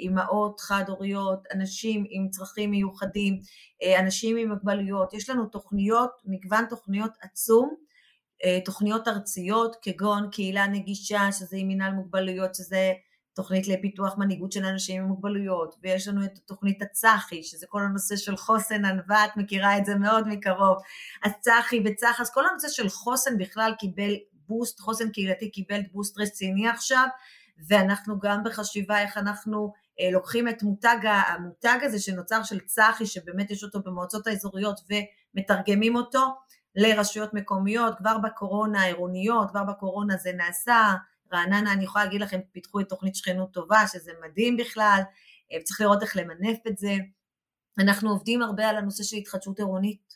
אימהות 0.00 0.60
חד-הוריות, 0.60 1.42
אנשים 1.54 2.04
עם 2.10 2.28
צרכים 2.30 2.70
מיוחדים, 2.70 3.40
אנשים 3.98 4.36
עם 4.36 4.48
מוגבלויות, 4.48 5.14
יש 5.14 5.30
לנו 5.30 5.46
תוכניות, 5.46 6.10
מגוון 6.24 6.64
תוכניות 6.70 7.12
עצום, 7.20 7.74
תוכניות 8.64 9.08
ארציות 9.08 9.76
כגון 9.82 10.28
קהילה 10.32 10.66
נגישה, 10.66 11.32
שזה 11.32 11.56
עם 11.56 11.68
מנהל 11.68 11.92
מוגבלויות, 11.92 12.54
שזה 12.54 12.92
תוכנית 13.34 13.68
לפיתוח 13.68 14.14
מנהיגות 14.18 14.52
של 14.52 14.64
אנשים 14.64 15.02
עם 15.02 15.08
מוגבלויות, 15.08 15.76
ויש 15.82 16.08
לנו 16.08 16.24
את 16.24 16.38
תוכנית 16.46 16.82
הצח"י, 16.82 17.42
שזה 17.42 17.66
כל 17.68 17.82
הנושא 17.82 18.16
של 18.16 18.36
חוסן 18.36 18.84
ענווה, 18.84 19.24
את 19.24 19.36
מכירה 19.36 19.78
את 19.78 19.84
זה 19.84 19.94
מאוד 19.94 20.28
מקרוב, 20.28 20.78
הצח"י 21.22 21.82
וצח, 21.84 22.20
אז 22.20 22.30
כל 22.30 22.46
הנושא 22.46 22.68
של 22.68 22.88
חוסן 22.88 23.38
בכלל 23.38 23.72
קיבל 23.78 24.12
בוסט, 24.52 24.80
חוסן 24.80 25.10
קהילתי 25.10 25.50
קיבל 25.50 25.80
בוסט 25.92 26.18
רציני 26.18 26.68
עכשיו, 26.68 27.06
ואנחנו 27.68 28.18
גם 28.18 28.44
בחשיבה 28.44 29.00
איך 29.00 29.18
אנחנו 29.18 29.72
אה, 30.00 30.10
לוקחים 30.10 30.48
את 30.48 30.62
מותג, 30.62 30.96
המותג 31.04 31.78
הזה 31.82 31.98
שנוצר 31.98 32.42
של 32.42 32.60
צח"י, 32.60 33.06
שבאמת 33.06 33.50
יש 33.50 33.64
אותו 33.64 33.80
במועצות 33.82 34.26
האזוריות, 34.26 34.80
ומתרגמים 35.34 35.96
אותו 35.96 36.20
לרשויות 36.76 37.34
מקומיות, 37.34 37.98
כבר 37.98 38.18
בקורונה, 38.18 38.82
עירוניות, 38.82 39.50
כבר 39.50 39.64
בקורונה 39.64 40.16
זה 40.16 40.32
נעשה, 40.32 40.94
רעננה, 41.32 41.72
אני 41.72 41.84
יכולה 41.84 42.04
להגיד 42.04 42.20
לכם, 42.20 42.40
פיתחו 42.52 42.80
את 42.80 42.88
תוכנית 42.88 43.14
שכנות 43.14 43.52
טובה, 43.52 43.84
שזה 43.92 44.12
מדהים 44.24 44.56
בכלל, 44.56 45.00
אה, 45.52 45.58
וצריך 45.60 45.80
לראות 45.80 46.02
איך 46.02 46.16
למנף 46.16 46.58
את 46.68 46.78
זה. 46.78 46.96
אנחנו 47.78 48.10
עובדים 48.10 48.42
הרבה 48.42 48.68
על 48.68 48.76
הנושא 48.76 49.02
של 49.02 49.16
התחדשות 49.16 49.58
עירונית, 49.58 50.11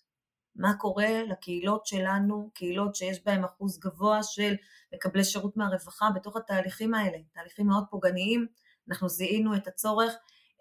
מה 0.58 0.74
קורה 0.74 1.22
לקהילות 1.22 1.86
שלנו, 1.86 2.50
קהילות 2.54 2.94
שיש 2.94 3.24
בהן 3.24 3.44
אחוז 3.44 3.78
גבוה 3.78 4.22
של 4.22 4.54
מקבלי 4.94 5.24
שירות 5.24 5.56
מהרווחה 5.56 6.08
בתוך 6.14 6.36
התהליכים 6.36 6.94
האלה, 6.94 7.18
תהליכים 7.34 7.66
מאוד 7.66 7.84
פוגעניים, 7.90 8.46
אנחנו 8.88 9.08
זיהינו 9.08 9.56
את 9.56 9.66
הצורך 9.68 10.12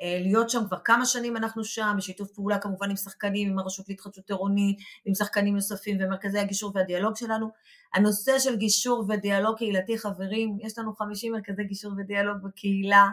אה, 0.01 0.19
להיות 0.21 0.49
שם 0.49 0.67
כבר 0.67 0.77
כמה 0.83 1.05
שנים 1.05 1.37
אנחנו 1.37 1.63
שם, 1.63 1.93
בשיתוף 1.97 2.31
פעולה 2.31 2.59
כמובן 2.59 2.89
עם 2.89 2.95
שחקנים, 2.95 3.51
עם 3.51 3.59
הרשות 3.59 3.89
להתחדשות 3.89 4.29
עירונית, 4.29 4.77
עם 5.05 5.13
שחקנים 5.13 5.55
נוספים 5.55 5.97
ומרכזי 6.01 6.39
הגישור 6.39 6.71
והדיאלוג 6.75 7.15
שלנו. 7.15 7.49
הנושא 7.93 8.39
של 8.39 8.55
גישור 8.55 9.05
ודיאלוג 9.09 9.57
קהילתי, 9.57 9.97
חברים, 9.97 10.57
יש 10.61 10.77
לנו 10.77 10.95
50 10.95 11.31
מרכזי 11.31 11.63
גישור 11.63 11.93
ודיאלוג 11.97 12.37
בקהילה. 12.43 13.07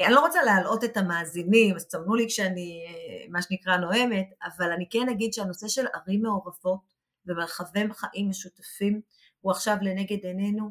אה, 0.00 0.06
אני 0.06 0.14
לא 0.14 0.20
רוצה 0.20 0.42
להלאות 0.42 0.84
את 0.84 0.96
המאזינים, 0.96 1.76
אז 1.76 1.86
צמנו 1.86 2.14
לי 2.14 2.26
כשאני, 2.28 2.84
אה, 2.88 3.26
מה 3.28 3.42
שנקרא, 3.42 3.76
נואמת, 3.76 4.30
אבל 4.44 4.72
אני 4.72 4.88
כן 4.90 5.08
אגיד 5.08 5.32
שהנושא 5.32 5.68
של 5.68 5.86
ערים 5.94 6.22
מעורבות 6.22 6.80
ומרחבי 7.26 7.80
חיים 7.92 8.28
משותפים 8.28 9.00
הוא 9.40 9.52
עכשיו 9.52 9.76
לנגד 9.82 10.24
עינינו. 10.24 10.70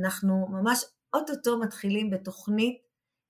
אנחנו 0.00 0.46
ממש 0.50 0.84
אוטוטו 1.14 1.58
מתחילים 1.58 2.10
בתוכנית 2.10 2.82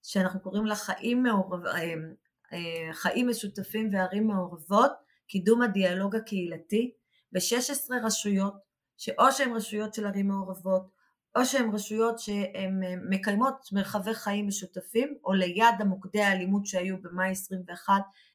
שאנחנו 0.03 0.41
קוראים 0.41 0.67
לה 0.67 0.75
חיים, 0.75 1.23
מעורב, 1.23 1.67
אה, 1.67 2.93
חיים 2.93 3.29
משותפים 3.29 3.91
וערים 3.93 4.27
מעורבות, 4.27 4.93
קידום 5.27 5.63
הדיאלוג 5.63 6.17
הקהילתי 6.17 6.93
ב-16 7.33 7.95
רשויות, 8.03 8.55
שאו 8.97 9.33
שהן 9.33 9.53
רשויות 9.53 9.95
של 9.95 10.07
ערים 10.07 10.29
מעורבות, 10.29 10.83
או 11.37 11.45
שהן 11.45 11.71
רשויות 11.75 12.19
שהן 12.19 12.83
אה, 12.83 12.95
מקיימות 13.11 13.69
מרחבי 13.73 14.15
חיים 14.15 14.47
משותפים, 14.47 15.15
או 15.25 15.33
ליד 15.33 15.75
המוקדי 15.79 16.23
האלימות 16.23 16.67
שהיו 16.67 16.97
במאי 17.03 17.31
21, 17.31 17.95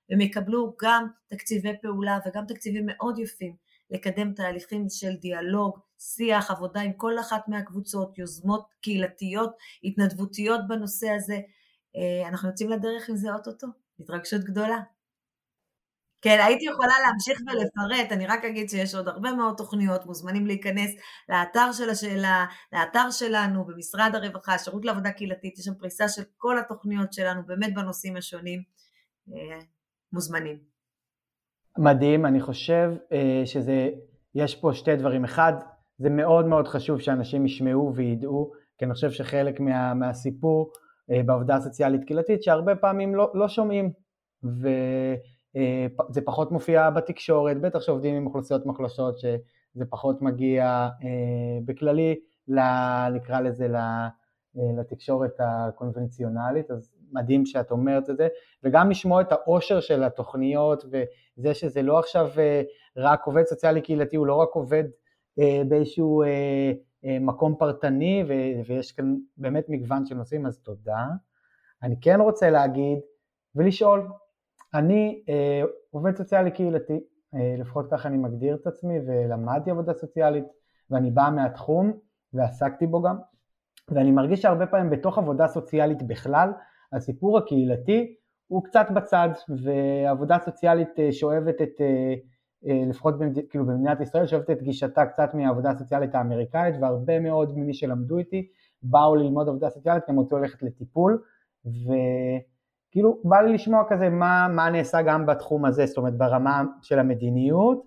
והם 0.09 0.21
יקבלו 0.21 0.75
גם 0.81 1.07
תקציבי 1.27 1.71
פעולה 1.81 2.19
וגם 2.25 2.45
תקציבים 2.47 2.83
מאוד 2.85 3.19
יפים 3.19 3.55
לקדם 3.91 4.33
תהליכים 4.33 4.89
של 4.89 5.15
דיאלוג, 5.15 5.79
שיח, 5.99 6.51
עבודה 6.51 6.81
עם 6.81 6.93
כל 6.93 7.19
אחת 7.19 7.47
מהקבוצות, 7.47 8.17
יוזמות 8.17 8.73
קהילתיות, 8.81 9.55
התנדבותיות 9.83 10.61
בנושא 10.67 11.09
הזה, 11.09 11.39
אה, 11.95 12.27
אנחנו 12.27 12.49
יוצאים 12.49 12.69
לדרך 12.69 13.09
עם 13.09 13.15
זה 13.15 13.33
אוטוטו, 13.33 13.67
התרגשות 13.99 14.41
גדולה. 14.41 14.79
כן, 16.21 16.37
הייתי 16.45 16.65
יכולה 16.65 16.93
להמשיך 17.05 17.39
ולפרט, 17.41 18.11
אני 18.11 18.27
רק 18.27 18.45
אגיד 18.45 18.69
שיש 18.69 18.95
עוד 18.95 19.07
הרבה 19.07 19.31
מאוד 19.31 19.53
תוכניות, 19.57 20.05
מוזמנים 20.05 20.47
להיכנס 20.47 20.91
לאתר 21.29 21.71
של 21.71 21.89
השאלה, 21.89 22.45
לאתר 22.73 23.11
שלנו, 23.11 23.65
במשרד 23.65 24.11
הרווחה, 24.13 24.57
שירות 24.57 24.85
לעבודה 24.85 25.11
קהילתית, 25.11 25.59
יש 25.59 25.65
שם 25.65 25.73
פריסה 25.79 26.09
של 26.09 26.21
כל 26.37 26.59
התוכניות 26.59 27.13
שלנו, 27.13 27.41
באמת 27.45 27.73
בנושאים 27.75 28.17
השונים, 28.17 28.63
אה, 29.33 29.59
מוזמנים. 30.13 30.57
מדהים, 31.77 32.25
אני 32.25 32.41
חושב 32.41 32.91
אה, 33.11 33.41
שזה, 33.45 33.89
יש 34.35 34.55
פה 34.55 34.73
שתי 34.73 34.95
דברים. 34.95 35.23
אחד, 35.23 35.53
זה 35.97 36.09
מאוד 36.09 36.45
מאוד 36.45 36.67
חשוב 36.67 36.99
שאנשים 36.99 37.45
ישמעו 37.45 37.95
וידעו, 37.95 38.51
כי 38.77 38.85
אני 38.85 38.93
חושב 38.93 39.11
שחלק 39.11 39.59
מה, 39.59 39.93
מהסיפור 39.93 40.71
אה, 41.11 41.23
בעבודה 41.23 41.55
הסוציאלית 41.55 42.03
קהילתית 42.03 42.43
שהרבה 42.43 42.75
פעמים 42.75 43.15
לא, 43.15 43.31
לא 43.33 43.47
שומעים 43.47 43.91
וזה 45.55 46.21
פחות 46.25 46.51
מופיע 46.51 46.89
בתקשורת, 46.89 47.61
בטח 47.61 47.81
שעובדים 47.81 48.15
עם 48.15 48.25
אוכלוסיות 48.27 48.65
מוחלשות 48.65 49.19
שזה 49.19 49.85
פחות 49.89 50.21
מגיע 50.21 50.65
אה, 51.03 51.59
בכללי, 51.65 52.19
נקרא 53.13 53.39
לזה 53.41 53.67
לתקשורת 54.55 55.31
הקונבנציונלית, 55.39 56.71
אז 56.71 56.93
מדהים 57.11 57.45
שאת 57.45 57.71
אומרת 57.71 58.09
את 58.09 58.17
זה, 58.17 58.27
וגם 58.63 58.89
לשמוע 58.89 59.21
את 59.21 59.31
העושר 59.31 59.79
של 59.79 60.03
התוכניות 60.03 60.85
וזה 60.85 61.53
שזה 61.53 61.81
לא 61.81 61.99
עכשיו 61.99 62.29
אה, 62.37 62.61
רק 62.97 63.25
עובד 63.25 63.43
סוציאלי 63.45 63.81
קהילתי, 63.81 64.15
הוא 64.15 64.27
לא 64.27 64.35
רק 64.35 64.49
עובד 64.53 64.83
באיזשהו 65.67 66.23
אה, 66.23 66.71
מקום 67.21 67.55
פרטני 67.59 68.23
ויש 68.65 68.91
כאן 68.91 69.15
באמת 69.37 69.65
מגוון 69.69 70.05
של 70.05 70.15
נושאים, 70.15 70.45
אז 70.45 70.59
תודה. 70.59 71.05
אני 71.83 71.95
כן 72.01 72.21
רוצה 72.21 72.49
להגיד 72.49 72.99
ולשאול, 73.55 74.07
אני 74.73 75.23
אה, 75.29 75.61
עובד 75.91 76.15
סוציאלי 76.15 76.51
קהילתי, 76.51 76.99
אה, 77.35 77.55
לפחות 77.57 77.87
ככה 77.91 78.09
אני 78.09 78.17
מגדיר 78.17 78.55
את 78.55 78.67
עצמי 78.67 78.99
ולמדתי 79.07 79.71
עבודה 79.71 79.93
סוציאלית 79.93 80.45
ואני 80.89 81.11
בא 81.11 81.29
מהתחום 81.35 81.93
ועסקתי 82.33 82.87
בו 82.87 83.01
גם, 83.01 83.17
ואני 83.89 84.11
מרגיש 84.11 84.41
שהרבה 84.41 84.67
פעמים 84.67 84.89
בתוך 84.89 85.17
עבודה 85.17 85.47
סוציאלית 85.47 86.03
בכלל, 86.03 86.49
הסיפור 86.93 87.37
הקהילתי 87.37 88.15
הוא 88.47 88.63
קצת 88.63 88.87
בצד, 88.95 89.29
ועבודה 89.63 90.37
סוציאלית 90.45 90.89
שואבת 91.11 91.61
את 91.61 91.81
אה, 92.67 92.83
לפחות 92.89 93.19
במד... 93.19 93.39
כאילו 93.49 93.65
במדינת 93.65 94.01
ישראל, 94.01 94.27
שאוהבת 94.27 94.49
את 94.49 94.61
גישתה 94.61 95.05
קצת 95.05 95.33
מהעבודה 95.33 95.69
הסוציאלית 95.69 96.15
האמריקאית, 96.15 96.75
והרבה 96.81 97.19
מאוד 97.19 97.57
ממי 97.57 97.73
שלמדו 97.73 98.17
איתי 98.17 98.47
באו 98.83 99.15
ללמוד 99.15 99.47
עבודה 99.49 99.69
סוציאלית, 99.69 100.03
הם 100.07 100.19
רצו 100.19 100.37
ללכת 100.37 100.63
לטיפול, 100.63 101.23
כאילו 102.97 103.21
בא 103.23 103.37
לי 103.37 103.53
לשמוע 103.53 103.83
כזה 103.89 104.09
מה, 104.09 104.47
מה 104.47 104.69
נעשה 104.69 105.01
גם 105.01 105.25
בתחום 105.25 105.65
הזה, 105.65 105.85
זאת 105.85 105.97
אומרת 105.97 106.13
ברמה 106.13 106.63
של 106.81 106.99
המדיניות, 106.99 107.83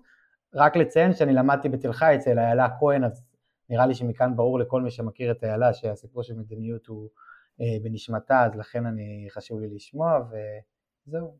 רק 0.55 0.75
לציין 0.75 1.13
שאני 1.13 1.33
למדתי 1.33 1.69
בתל 1.69 1.93
חי 1.93 2.15
אצל 2.15 2.39
איילה 2.39 2.67
כהן, 2.79 3.03
אז 3.03 3.23
נראה 3.69 3.85
לי 3.85 3.95
שמכאן 3.95 4.35
ברור 4.35 4.59
לכל 4.59 4.81
מי 4.81 4.91
שמכיר 4.91 5.31
את 5.31 5.43
איילה 5.43 5.73
שהסיפור 5.73 6.23
של 6.23 6.33
מדיניות 6.33 6.87
הוא 6.87 7.09
אה, 7.61 7.77
בנשמתה, 7.83 8.45
אז 8.45 8.55
לכן 8.55 8.85
אני 8.85 9.27
חשוב 9.31 9.59
לי 9.59 9.67
לשמוע 9.75 10.19
וזהו. 11.07 11.37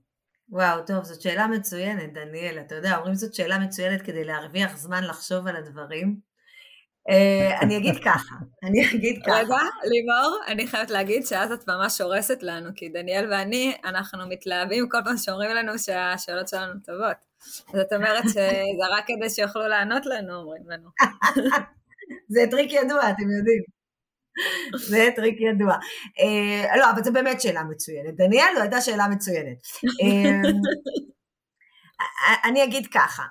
וואו, 0.49 0.85
טוב, 0.85 1.03
זאת 1.03 1.21
שאלה 1.21 1.47
מצוינת, 1.47 2.13
דניאל. 2.13 2.59
אתה 2.59 2.75
יודע, 2.75 2.97
אומרים 2.97 3.15
זאת 3.15 3.33
שאלה 3.33 3.59
מצוינת 3.59 4.01
כדי 4.01 4.23
להרוויח 4.23 4.77
זמן 4.77 5.03
לחשוב 5.03 5.47
על 5.47 5.55
הדברים. 5.55 6.30
Uh, 7.09 7.61
אני 7.61 7.77
אגיד 7.77 7.95
ככה, 8.05 8.35
אני 8.63 8.85
אגיד 8.85 9.21
ככה. 9.25 9.35
רגע, 9.35 9.55
לימור, 9.83 10.39
אני 10.47 10.67
חייבת 10.67 10.89
להגיד 10.89 11.25
שאז 11.25 11.51
את 11.51 11.67
ממש 11.67 12.01
הורסת 12.01 12.43
לנו, 12.43 12.69
כי 12.75 12.89
דניאל 12.89 13.31
ואני, 13.31 13.75
אנחנו 13.85 14.27
מתלהבים 14.29 14.89
כל 14.89 14.97
פעם 15.03 15.17
שאומרים 15.17 15.51
לנו 15.51 15.79
שהשאלות 15.79 16.47
שלנו 16.47 16.73
טובות. 16.85 17.17
אז 17.73 17.79
את 17.79 17.93
אומרת 17.93 18.23
שזה 18.29 18.63
רק 18.97 19.03
כדי 19.07 19.29
שיוכלו 19.29 19.67
לענות 19.67 20.05
לנו, 20.05 20.35
אומרים 20.35 20.69
לנו. 20.69 20.89
זה 22.33 22.41
טריק 22.51 22.71
ידוע, 22.71 23.09
אתם 23.09 23.29
יודעים. 23.37 23.63
זה 24.77 25.09
טריק 25.15 25.37
ידוע. 25.41 25.73
Uh, 25.73 26.77
לא, 26.77 26.91
אבל 26.91 27.03
זו 27.03 27.13
באמת 27.13 27.41
שאלה 27.41 27.63
מצוינת. 27.63 28.15
דניאל, 28.15 28.55
זו 28.55 28.61
הייתה 28.61 28.81
שאלה 28.81 29.07
מצוינת. 29.07 29.57
Uh, 30.03 30.47
אני 32.49 32.63
אגיד 32.63 32.87
ככה, 32.93 33.23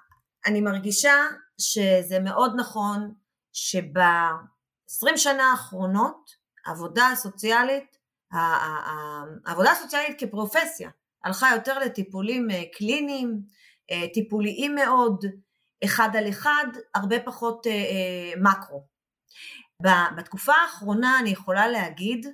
אני 0.47 0.61
מרגישה 0.61 1.15
שזה 1.59 2.19
מאוד 2.19 2.53
נכון 2.57 3.20
שב-20 3.53 5.17
שנה 5.17 5.51
האחרונות 5.51 6.31
העבודה 6.67 7.09
הסוציאלית, 7.09 7.97
העבודה 9.47 9.71
הסוציאלית 9.73 10.21
כפרופסיה 10.21 10.91
הלכה 11.25 11.51
יותר 11.55 11.79
לטיפולים 11.79 12.49
קליניים, 12.73 13.41
טיפוליים 14.15 14.75
מאוד, 14.75 15.25
אחד 15.85 16.17
על 16.19 16.29
אחד, 16.29 16.67
הרבה 16.95 17.21
פחות 17.21 17.67
מקרו. 18.43 18.87
בתקופה 20.17 20.53
האחרונה 20.53 21.19
אני 21.21 21.31
יכולה 21.31 21.69
להגיד 21.69 22.27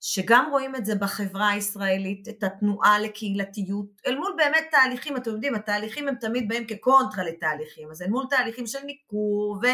שגם 0.00 0.48
רואים 0.50 0.76
את 0.76 0.86
זה 0.86 0.94
בחברה 0.94 1.48
הישראלית, 1.48 2.28
את 2.28 2.42
התנועה 2.42 2.98
לקהילתיות, 2.98 3.86
אל 4.06 4.16
מול 4.16 4.34
באמת 4.36 4.68
תהליכים, 4.70 5.16
אתם 5.16 5.30
יודעים, 5.30 5.54
התהליכים 5.54 6.08
הם 6.08 6.14
תמיד 6.14 6.48
באים 6.48 6.66
כקונטרה 6.66 7.24
לתהליכים, 7.24 7.90
אז 7.90 8.02
אל 8.02 8.08
מול 8.08 8.24
תהליכים 8.30 8.66
של 8.66 8.78
ניכור, 8.84 9.60
ו- 9.62 9.66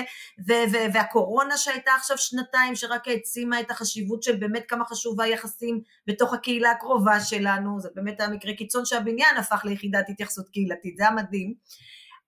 ו- 0.49 0.73
ו- 0.73 0.93
והקורונה 0.95 1.57
שהייתה 1.57 1.91
עכשיו 1.93 2.19
שנתיים, 2.19 2.75
שרק 2.75 3.09
העצימה 3.09 3.61
את 3.61 3.71
החשיבות 3.71 4.23
של 4.23 4.37
באמת 4.37 4.65
כמה 4.69 4.85
חשוב 4.85 5.21
היחסים 5.21 5.81
בתוך 6.07 6.35
הקהילה 6.35 6.71
הקרובה 6.71 7.21
שלנו, 7.21 7.81
זה 7.81 7.89
באמת 7.95 8.21
היה 8.21 8.29
מקרה 8.29 8.55
קיצון 8.55 8.85
שהבניין 8.85 9.37
הפך 9.37 9.65
ליחידת 9.65 10.09
התייחסות 10.09 10.49
קהילתית, 10.49 10.97
זה 10.97 11.03
היה 11.03 11.13
מדהים. 11.13 11.55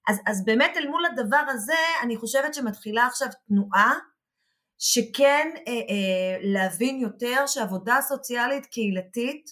אז, 0.08 0.20
אז 0.26 0.44
באמת 0.44 0.72
אל 0.76 0.88
מול 0.88 1.06
הדבר 1.06 1.44
הזה, 1.48 1.72
אני 2.02 2.16
חושבת 2.16 2.54
שמתחילה 2.54 3.06
עכשיו 3.06 3.28
תנועה, 3.48 3.94
שכן 4.78 5.50
אה, 5.68 5.72
אה, 5.72 6.36
להבין 6.42 7.00
יותר 7.00 7.46
שעבודה 7.46 7.98
סוציאלית 8.08 8.66
קהילתית 8.66 9.50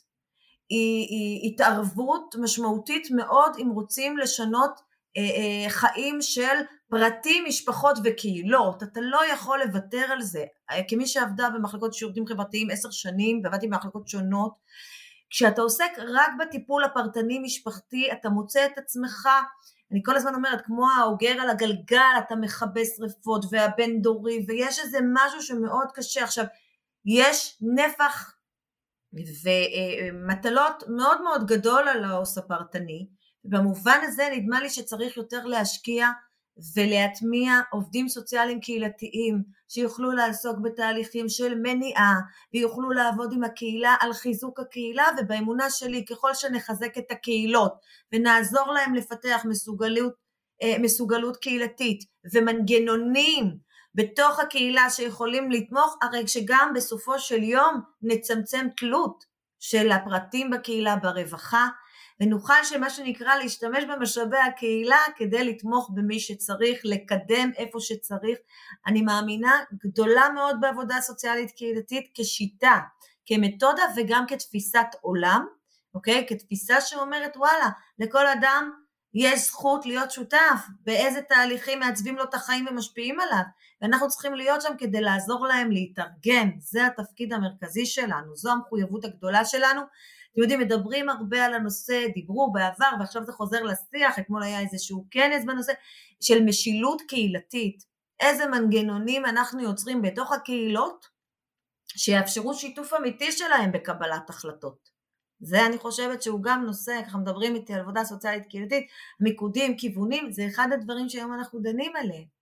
היא, 0.68 1.06
היא 1.08 1.52
התערבות 1.52 2.34
משמעותית 2.42 3.08
מאוד 3.10 3.56
אם 3.62 3.70
רוצים 3.70 4.18
לשנות 4.18 4.80
אה, 5.16 5.22
אה, 5.22 5.70
חיים 5.70 6.22
של 6.22 6.56
פרטים, 6.90 7.44
משפחות 7.48 7.98
וקהילות, 8.04 8.82
אתה 8.82 9.00
לא 9.00 9.20
יכול 9.32 9.60
לוותר 9.66 10.06
על 10.12 10.22
זה. 10.22 10.44
אה, 10.70 10.80
כמי 10.88 11.06
שעבדה 11.06 11.50
במחלקות 11.50 11.94
שירותים 11.94 12.26
חברתיים 12.26 12.70
עשר 12.70 12.90
שנים 12.90 13.40
ועבדתי 13.44 13.66
במחלקות 13.66 14.08
שונות, 14.08 14.54
כשאתה 15.30 15.62
עוסק 15.62 15.90
רק 15.98 16.30
בטיפול 16.40 16.84
הפרטני 16.84 17.38
משפחתי 17.38 18.12
אתה 18.12 18.28
מוצא 18.28 18.66
את 18.66 18.78
עצמך 18.78 19.28
אני 19.92 20.00
כל 20.04 20.16
הזמן 20.16 20.34
אומרת, 20.34 20.60
כמו 20.64 20.86
האוגר 20.90 21.40
על 21.40 21.50
הגלגל, 21.50 22.18
אתה 22.18 22.36
מכבה 22.36 22.80
שריפות 22.96 23.44
והבין 23.50 24.02
דורי, 24.02 24.44
ויש 24.48 24.78
איזה 24.78 24.98
משהו 25.14 25.42
שמאוד 25.42 25.88
קשה. 25.94 26.24
עכשיו, 26.24 26.44
יש 27.04 27.58
נפח 27.60 28.34
ומטלות 29.12 30.82
מאוד 30.96 31.22
מאוד 31.22 31.46
גדול 31.46 31.88
על 31.88 32.04
העו"ס 32.04 32.38
הפרטני, 32.38 33.08
במובן 33.44 33.98
הזה 34.02 34.28
נדמה 34.32 34.60
לי 34.60 34.70
שצריך 34.70 35.16
יותר 35.16 35.44
להשקיע 35.44 36.08
ולהטמיע 36.76 37.60
עובדים 37.70 38.08
סוציאליים 38.08 38.60
קהילתיים 38.60 39.42
שיוכלו 39.68 40.12
לעסוק 40.12 40.58
בתהליכים 40.62 41.28
של 41.28 41.54
מניעה 41.62 42.14
ויוכלו 42.54 42.90
לעבוד 42.90 43.32
עם 43.32 43.44
הקהילה 43.44 43.96
על 44.00 44.12
חיזוק 44.12 44.60
הקהילה 44.60 45.04
ובאמונה 45.18 45.70
שלי 45.70 46.04
ככל 46.04 46.34
שנחזק 46.34 46.98
את 46.98 47.10
הקהילות 47.10 47.72
ונעזור 48.12 48.72
להם 48.72 48.94
לפתח 48.94 49.42
מסוגלות, 49.48 50.12
אה, 50.62 50.76
מסוגלות 50.78 51.36
קהילתית 51.36 52.04
ומנגנונים 52.34 53.56
בתוך 53.94 54.40
הקהילה 54.40 54.90
שיכולים 54.90 55.50
לתמוך 55.50 55.96
הרי 56.02 56.28
שגם 56.28 56.72
בסופו 56.74 57.18
של 57.18 57.42
יום 57.42 57.80
נצמצם 58.02 58.66
תלות 58.76 59.24
של 59.58 59.92
הפרטים 59.92 60.50
בקהילה 60.50 60.96
ברווחה 60.96 61.68
ונוכל 62.20 62.64
שמה 62.64 62.90
שנקרא 62.90 63.36
להשתמש 63.36 63.84
במשאבי 63.84 64.38
הקהילה 64.38 64.98
כדי 65.16 65.44
לתמוך 65.44 65.90
במי 65.94 66.20
שצריך, 66.20 66.80
לקדם 66.84 67.50
איפה 67.56 67.80
שצריך. 67.80 68.38
אני 68.86 69.02
מאמינה 69.02 69.52
גדולה 69.84 70.28
מאוד 70.34 70.56
בעבודה 70.60 71.00
סוציאלית 71.00 71.50
קהילתית 71.50 72.10
כשיטה, 72.14 72.78
כמתודה 73.26 73.82
וגם 73.96 74.24
כתפיסת 74.28 74.86
עולם, 75.00 75.46
אוקיי? 75.94 76.26
כתפיסה 76.28 76.80
שאומרת 76.80 77.36
וואלה, 77.36 77.68
לכל 77.98 78.26
אדם 78.26 78.85
יש 79.18 79.40
זכות 79.46 79.86
להיות 79.86 80.10
שותף, 80.10 80.66
באיזה 80.84 81.22
תהליכים 81.22 81.80
מעצבים 81.80 82.16
לו 82.16 82.24
את 82.24 82.34
החיים 82.34 82.66
ומשפיעים 82.70 83.20
עליו, 83.20 83.42
ואנחנו 83.82 84.08
צריכים 84.08 84.34
להיות 84.34 84.62
שם 84.62 84.72
כדי 84.78 85.00
לעזור 85.00 85.46
להם 85.46 85.70
להתארגן, 85.70 86.50
זה 86.58 86.86
התפקיד 86.86 87.32
המרכזי 87.32 87.86
שלנו, 87.86 88.36
זו 88.36 88.52
המחויבות 88.52 89.04
הגדולה 89.04 89.44
שלנו, 89.44 89.80
אתם 90.32 90.40
יודעים, 90.40 90.60
מדברים 90.60 91.08
הרבה 91.08 91.44
על 91.44 91.54
הנושא, 91.54 92.06
דיברו 92.14 92.52
בעבר 92.52 92.90
ועכשיו 93.00 93.24
זה 93.24 93.32
חוזר 93.32 93.62
לשיח, 93.62 94.18
אתמול 94.18 94.42
היה 94.42 94.60
איזשהו 94.60 95.06
כנס 95.10 95.44
בנושא 95.44 95.72
של 96.20 96.44
משילות 96.44 97.02
קהילתית, 97.08 97.82
איזה 98.20 98.46
מנגנונים 98.46 99.26
אנחנו 99.26 99.60
יוצרים 99.60 100.02
בתוך 100.02 100.32
הקהילות 100.32 101.06
שיאפשרו 101.86 102.54
שיתוף 102.54 102.94
אמיתי 102.94 103.32
שלהם 103.32 103.72
בקבלת 103.72 104.30
החלטות. 104.30 104.95
זה 105.40 105.66
אני 105.66 105.78
חושבת 105.78 106.22
שהוא 106.22 106.42
גם 106.42 106.64
נושא, 106.64 107.00
ככה 107.06 107.18
מדברים 107.18 107.54
איתי 107.54 107.74
על 107.74 107.80
עבודה 107.80 108.04
סוציאלית 108.04 108.46
קהילתית, 108.46 108.86
מיקודים, 109.20 109.76
כיוונים, 109.76 110.30
זה 110.30 110.46
אחד 110.46 110.68
הדברים 110.72 111.08
שהיום 111.08 111.34
אנחנו 111.34 111.60
דנים 111.60 111.96
עליהם. 111.96 112.36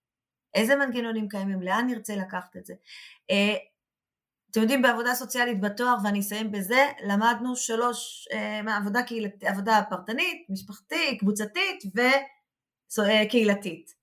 איזה 0.55 0.77
מנגנונים 0.77 1.29
קיימים, 1.29 1.63
לאן 1.63 1.87
נרצה 1.87 2.17
לקחת 2.17 2.57
את 2.57 2.67
זה. 2.67 2.75
אה, 3.31 3.57
אתם 4.51 4.61
יודעים, 4.61 4.83
בעבודה 4.83 5.15
סוציאלית 5.15 5.61
בתואר, 5.61 5.95
ואני 6.05 6.21
אסיים 6.21 6.53
בזה, 6.53 6.87
למדנו 7.07 7.57
שלוש, 7.57 8.29
אה, 8.33 8.77
עבודה, 8.77 9.03
קהילת, 9.03 9.45
עבודה 9.45 9.83
פרטנית, 9.91 10.47
משפחתית, 10.49 11.21
קבוצתית 11.21 11.83
וקהילתית. 12.99 13.95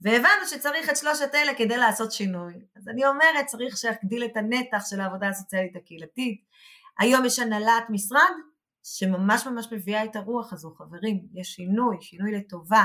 והבנו 0.00 0.46
שצריך 0.50 0.90
את 0.90 0.96
שלושת 0.96 1.34
אלה 1.34 1.54
כדי 1.54 1.76
לעשות 1.76 2.12
שינוי. 2.12 2.54
אז 2.76 2.88
אני 2.88 3.06
אומרת, 3.06 3.46
צריך 3.46 3.84
להגדיל 3.84 4.24
את 4.24 4.36
הנתח 4.36 4.84
של 4.90 5.00
העבודה 5.00 5.28
הסוציאלית 5.28 5.76
הקהילתית. 5.76 6.44
היום 6.98 7.24
יש 7.24 7.38
הנהלת 7.38 7.84
משרד 7.90 8.32
שממש 8.82 9.46
ממש 9.46 9.68
מביאה 9.72 10.04
את 10.04 10.16
הרוח 10.16 10.52
הזו, 10.52 10.74
חברים, 10.78 11.26
יש 11.34 11.48
שינוי, 11.48 11.96
שינוי 12.00 12.32
לטובה, 12.32 12.84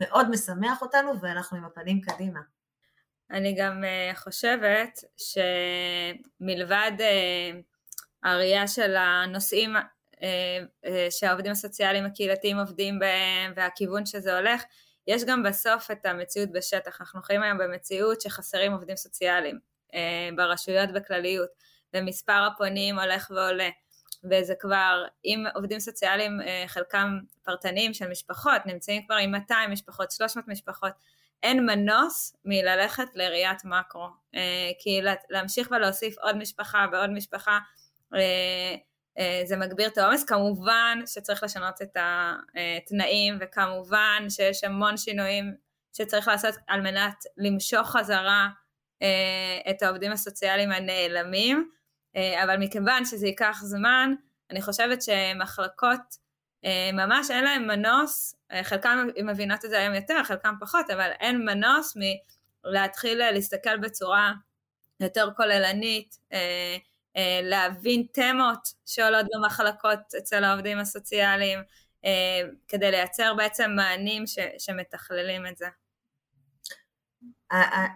מאוד 0.00 0.30
משמח 0.30 0.82
אותנו 0.82 1.12
ואנחנו 1.22 1.58
עם 1.58 1.64
הפנים 1.64 2.00
קדימה. 2.00 2.40
אני 3.30 3.54
גם 3.58 3.84
uh, 3.84 4.16
חושבת 4.16 4.98
שמלבד 6.40 6.92
uh, 6.98 7.02
הראייה 8.22 8.68
של 8.68 8.96
הנושאים 8.96 9.76
uh, 9.76 10.20
שהעובדים 11.10 11.52
הסוציאליים 11.52 12.04
הקהילתיים 12.04 12.58
עובדים 12.58 12.98
בהם 12.98 13.52
והכיוון 13.56 14.06
שזה 14.06 14.36
הולך, 14.38 14.62
יש 15.06 15.24
גם 15.24 15.42
בסוף 15.42 15.90
את 15.90 16.06
המציאות 16.06 16.52
בשטח. 16.52 17.00
אנחנו 17.00 17.22
חיים 17.22 17.42
היום 17.42 17.58
במציאות 17.58 18.20
שחסרים 18.20 18.72
עובדים 18.72 18.96
סוציאליים 18.96 19.58
ברשויות 20.36 20.90
בכלליות, 20.94 21.50
ומספר 21.94 22.48
הפונים 22.52 22.98
הולך 22.98 23.30
ועולה. 23.30 23.68
וזה 24.30 24.54
כבר, 24.60 25.04
אם 25.24 25.44
עובדים 25.54 25.80
סוציאליים, 25.80 26.40
חלקם 26.66 27.18
פרטניים 27.42 27.94
של 27.94 28.08
משפחות, 28.08 28.66
נמצאים 28.66 29.02
כבר 29.06 29.14
עם 29.14 29.30
200 29.30 29.70
משפחות, 29.70 30.10
300 30.10 30.48
משפחות, 30.48 30.92
אין 31.42 31.66
מנוס 31.66 32.36
מללכת 32.44 33.06
לראיית 33.14 33.64
מקרו, 33.64 34.08
אה, 34.34 34.70
כי 34.78 35.00
להמשיך 35.30 35.68
ולהוסיף 35.70 36.18
עוד 36.18 36.36
משפחה 36.36 36.86
ועוד 36.92 37.10
משפחה 37.10 37.58
אה, 38.14 38.74
אה, 39.18 39.42
זה 39.44 39.56
מגביר 39.56 39.88
את 39.88 39.98
העומס, 39.98 40.24
כמובן 40.24 40.98
שצריך 41.06 41.42
לשנות 41.42 41.82
את 41.82 41.96
התנאים 41.96 43.38
וכמובן 43.40 44.24
שיש 44.28 44.64
המון 44.64 44.96
שינויים 44.96 45.54
שצריך 45.92 46.28
לעשות 46.28 46.54
על 46.66 46.80
מנת 46.80 47.24
למשוך 47.36 47.90
חזרה 47.90 48.48
את 49.70 49.82
העובדים 49.82 50.12
הסוציאליים 50.12 50.72
הנעלמים, 50.72 51.70
אבל 52.16 52.56
מכיוון 52.58 53.04
שזה 53.04 53.26
ייקח 53.26 53.58
זמן, 53.62 54.14
אני 54.50 54.62
חושבת 54.62 55.02
שמחלקות 55.02 56.00
ממש 56.92 57.30
אין 57.30 57.44
להם 57.44 57.66
מנוס, 57.66 58.34
חלקם 58.62 59.08
מבינות 59.24 59.64
את 59.64 59.70
זה 59.70 59.78
היום 59.78 59.94
יותר, 59.94 60.24
חלקם 60.24 60.54
פחות, 60.60 60.90
אבל 60.90 61.10
אין 61.20 61.44
מנוס 61.44 61.96
מלהתחיל 62.64 63.30
להסתכל 63.30 63.76
בצורה 63.78 64.32
יותר 65.00 65.28
כוללנית, 65.36 66.16
להבין 67.42 68.06
תמות 68.12 68.68
שעולות 68.86 69.26
במחלקות 69.34 70.14
אצל 70.18 70.44
העובדים 70.44 70.78
הסוציאליים, 70.78 71.58
כדי 72.68 72.90
לייצר 72.90 73.34
בעצם 73.34 73.70
מענים 73.76 74.26
ש, 74.26 74.38
שמתכללים 74.58 75.46
את 75.46 75.56
זה. 75.56 75.66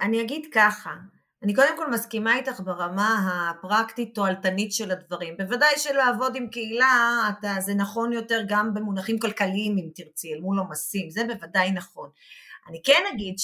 אני 0.00 0.22
אגיד 0.22 0.46
ככה, 0.54 0.90
אני 1.44 1.54
קודם 1.54 1.76
כל 1.76 1.90
מסכימה 1.90 2.36
איתך 2.36 2.60
ברמה 2.60 3.30
הפרקטית 3.50 4.14
תועלתנית 4.14 4.72
של 4.72 4.90
הדברים. 4.90 5.36
בוודאי 5.36 5.78
שלעבוד 5.78 6.36
עם 6.36 6.48
קהילה 6.48 7.20
אתה, 7.30 7.54
זה 7.60 7.74
נכון 7.74 8.12
יותר 8.12 8.40
גם 8.48 8.74
במונחים 8.74 9.18
כלכליים 9.18 9.78
אם 9.78 9.88
תרצי, 9.94 10.34
אל 10.34 10.40
מול 10.40 10.58
עומסים, 10.58 11.10
זה 11.10 11.24
בוודאי 11.24 11.72
נכון. 11.72 12.10
אני 12.68 12.80
כן 12.84 13.02
אגיד 13.14 13.34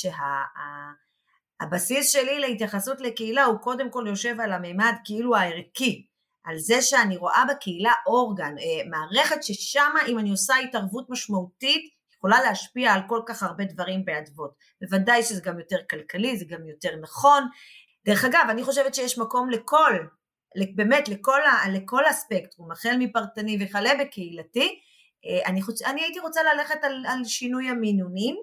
שהבסיס 1.61 2.13
שה, 2.13 2.21
שלי 2.21 2.39
להתייחסות 2.39 3.01
לקהילה 3.01 3.45
הוא 3.45 3.59
קודם 3.59 3.91
כל 3.91 4.05
יושב 4.07 4.41
על 4.41 4.53
המימד 4.53 4.95
כאילו 5.05 5.37
הערכי, 5.37 6.07
על 6.45 6.59
זה 6.59 6.83
שאני 6.83 7.17
רואה 7.17 7.45
בקהילה 7.51 7.93
אורגן, 8.07 8.55
אה, 8.59 8.89
מערכת 8.91 9.43
ששם 9.43 9.93
אם 10.09 10.19
אני 10.19 10.31
עושה 10.31 10.57
התערבות 10.57 11.11
משמעותית 11.11 12.01
יכולה 12.17 12.43
להשפיע 12.43 12.93
על 12.93 13.01
כל 13.09 13.21
כך 13.27 13.43
הרבה 13.43 13.65
דברים 13.65 14.05
באדוות. 14.05 14.55
בוודאי 14.81 15.23
שזה 15.23 15.41
גם 15.45 15.59
יותר 15.59 15.77
כלכלי, 15.91 16.37
זה 16.37 16.45
גם 16.49 16.67
יותר 16.67 16.91
נכון. 17.03 17.43
דרך 18.07 18.25
אגב, 18.25 18.47
אני 18.51 18.65
חושבת 18.65 18.95
שיש 18.95 19.19
מקום 19.19 19.51
לכל, 19.51 19.93
באמת 20.75 21.09
לכל, 21.09 21.41
לכל 21.73 22.05
הספקטרום, 22.07 22.73
החל 22.73 22.97
מפרטני 22.99 23.59
וכלה 23.61 23.91
בקהילתי. 24.01 24.81
אה, 25.27 25.47
אני, 25.47 25.63
חוש... 25.63 25.83
אני 25.83 26.03
הייתי 26.03 26.21
רוצה 26.21 26.41
ללכת 26.43 26.85
על, 26.85 27.05
על 27.09 27.25
שינוי 27.25 27.69
המינונים, 27.69 28.37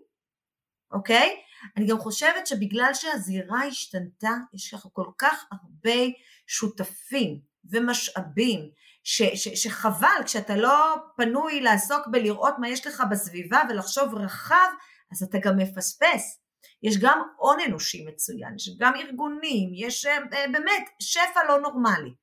אוקיי? 0.91 1.41
אני 1.77 1.87
גם 1.87 1.97
חושבת 1.97 2.47
שבגלל 2.47 2.89
שהזירה 2.93 3.63
השתנתה, 3.63 4.31
יש 4.53 4.73
לך 4.73 4.87
כל 4.93 5.07
כך 5.17 5.45
הרבה 5.51 5.99
שותפים 6.47 7.39
ומשאבים, 7.71 8.69
ש, 9.03 9.21
ש, 9.21 9.47
שחבל 9.63 10.23
כשאתה 10.25 10.55
לא 10.55 10.95
פנוי 11.17 11.61
לעסוק 11.61 12.07
בלראות 12.11 12.53
מה 12.59 12.69
יש 12.69 12.87
לך 12.87 13.03
בסביבה 13.11 13.61
ולחשוב 13.69 14.15
רחב, 14.15 14.69
אז 15.11 15.23
אתה 15.23 15.37
גם 15.37 15.57
מפספס. 15.57 16.39
יש 16.83 16.97
גם 17.01 17.21
הון 17.37 17.57
אנושי 17.67 18.05
מצוין, 18.05 18.55
יש 18.55 18.77
גם 18.79 18.93
ארגונים, 18.95 19.71
יש 19.73 20.05
אה, 20.05 20.17
אה, 20.33 20.45
באמת 20.51 20.89
שפע 20.99 21.39
לא 21.47 21.59
נורמלי. 21.61 22.13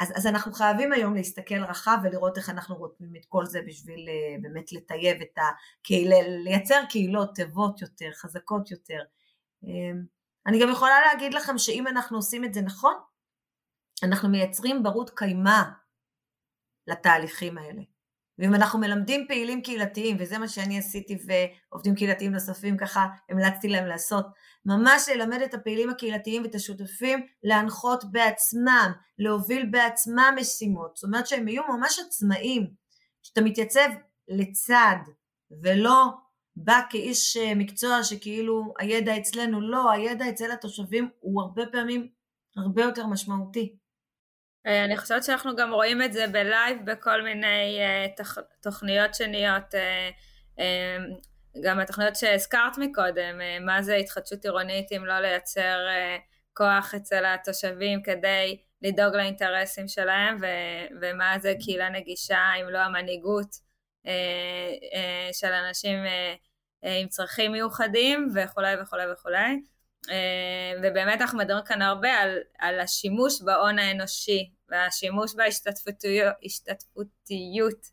אז, 0.00 0.12
אז 0.16 0.26
אנחנו 0.26 0.52
חייבים 0.52 0.92
היום 0.92 1.14
להסתכל 1.14 1.64
רחב 1.64 1.98
ולראות 2.02 2.38
איך 2.38 2.50
אנחנו 2.50 2.76
רותמים 2.76 3.16
את 3.16 3.26
כל 3.28 3.46
זה 3.46 3.60
בשביל 3.66 4.08
אה, 4.08 4.36
באמת 4.42 4.72
לטייב 4.72 5.20
את 5.20 5.38
הקהילה, 5.38 6.16
לייצר 6.44 6.82
קהילות 6.88 7.30
טובות 7.36 7.82
יותר, 7.82 8.10
חזקות 8.14 8.70
יותר. 8.70 9.00
אמ, 9.64 10.02
אני 10.46 10.62
גם 10.62 10.68
יכולה 10.70 11.00
להגיד 11.00 11.34
לכם 11.34 11.58
שאם 11.58 11.86
אנחנו 11.86 12.16
עושים 12.16 12.44
את 12.44 12.54
זה 12.54 12.60
נכון, 12.60 12.94
אנחנו 14.02 14.28
מייצרים 14.28 14.82
ברות 14.82 15.10
קיימא 15.10 15.62
לתהליכים 16.86 17.58
האלה. 17.58 17.91
ואם 18.42 18.54
אנחנו 18.54 18.78
מלמדים 18.78 19.26
פעילים 19.28 19.62
קהילתיים, 19.62 20.16
וזה 20.20 20.38
מה 20.38 20.48
שאני 20.48 20.78
עשיתי 20.78 21.18
ועובדים 21.26 21.94
קהילתיים 21.94 22.32
נוספים 22.32 22.76
ככה 22.76 23.06
המלצתי 23.30 23.68
להם 23.68 23.86
לעשות, 23.86 24.26
ממש 24.66 25.08
ללמד 25.08 25.42
את 25.42 25.54
הפעילים 25.54 25.90
הקהילתיים 25.90 26.42
ואת 26.42 26.54
השותפים 26.54 27.26
להנחות 27.42 28.04
בעצמם, 28.12 28.92
להוביל 29.18 29.66
בעצמם 29.70 30.34
משימות, 30.40 30.96
זאת 30.96 31.04
אומרת 31.04 31.26
שהם 31.26 31.48
יהיו 31.48 31.62
ממש 31.68 31.98
עצמאים, 32.06 32.70
שאתה 33.22 33.40
מתייצב 33.40 33.88
לצד 34.28 34.96
ולא 35.62 36.04
בא 36.56 36.80
כאיש 36.90 37.36
מקצוע 37.56 38.04
שכאילו 38.04 38.74
הידע 38.78 39.18
אצלנו, 39.18 39.60
לא, 39.60 39.90
הידע 39.90 40.28
אצל 40.28 40.50
התושבים 40.50 41.08
הוא 41.20 41.42
הרבה 41.42 41.62
פעמים 41.72 42.08
הרבה 42.56 42.82
יותר 42.82 43.06
משמעותי. 43.06 43.76
אה, 44.66 44.84
אני 44.84 44.96
חושבת 44.96 45.24
שאנחנו 45.24 45.56
גם 45.56 45.72
רואים 45.72 46.02
את 46.02 46.12
זה 46.12 46.26
בלייב 46.26 46.78
בכל 46.84 47.22
מיני 47.22 47.78
אה, 47.80 48.06
תוכניות 48.60 49.14
שניות, 49.14 49.74
אה, 49.74 50.98
גם 51.64 51.80
התוכניות 51.80 52.16
שהזכרת 52.16 52.78
מקודם, 52.78 53.40
מה 53.60 53.82
זה 53.82 53.94
התחדשות 53.94 54.44
עירונית 54.44 54.92
אם 54.92 55.06
לא 55.06 55.20
לייצר 55.20 55.78
כוח 56.54 56.94
אצל 56.94 57.24
התושבים 57.24 58.02
כדי 58.02 58.58
לדאוג 58.82 59.14
לאינטרסים 59.14 59.88
שלהם 59.88 60.38
ו- 60.40 60.94
ומה 61.00 61.34
זה 61.38 61.54
קהילה 61.60 61.88
נגישה 61.88 62.40
אם 62.60 62.68
לא 62.68 62.78
המנהיגות 62.78 63.56
של 65.32 65.52
אנשים 65.52 65.98
עם 66.82 67.08
צרכים 67.08 67.52
מיוחדים 67.52 68.28
וכולי 68.34 68.74
וכולי 68.82 69.12
וכולי. 69.12 69.60
אה, 70.10 70.72
ובאמת 70.82 71.20
אנחנו 71.20 71.38
מדברים 71.38 71.64
כאן 71.64 71.82
הרבה 71.82 72.10
על, 72.10 72.38
על 72.58 72.80
השימוש 72.80 73.42
בהון 73.42 73.78
האנושי 73.78 74.50
והשימוש 74.68 75.34
בהשתתפותיות 75.34 77.86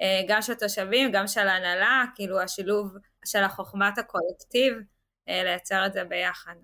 אה, 0.00 0.22
גם 0.28 0.42
של 0.42 0.52
התושבים, 0.52 1.12
גם 1.12 1.26
של 1.26 1.48
ההנהלה, 1.48 2.04
כאילו 2.14 2.40
השילוב 2.40 2.94
של 3.24 3.44
החוכמת 3.44 3.98
הקולקטיב, 3.98 4.74
אה, 5.28 5.44
לייצר 5.44 5.86
את 5.86 5.92
זה 5.92 6.04
ביחד. 6.04 6.54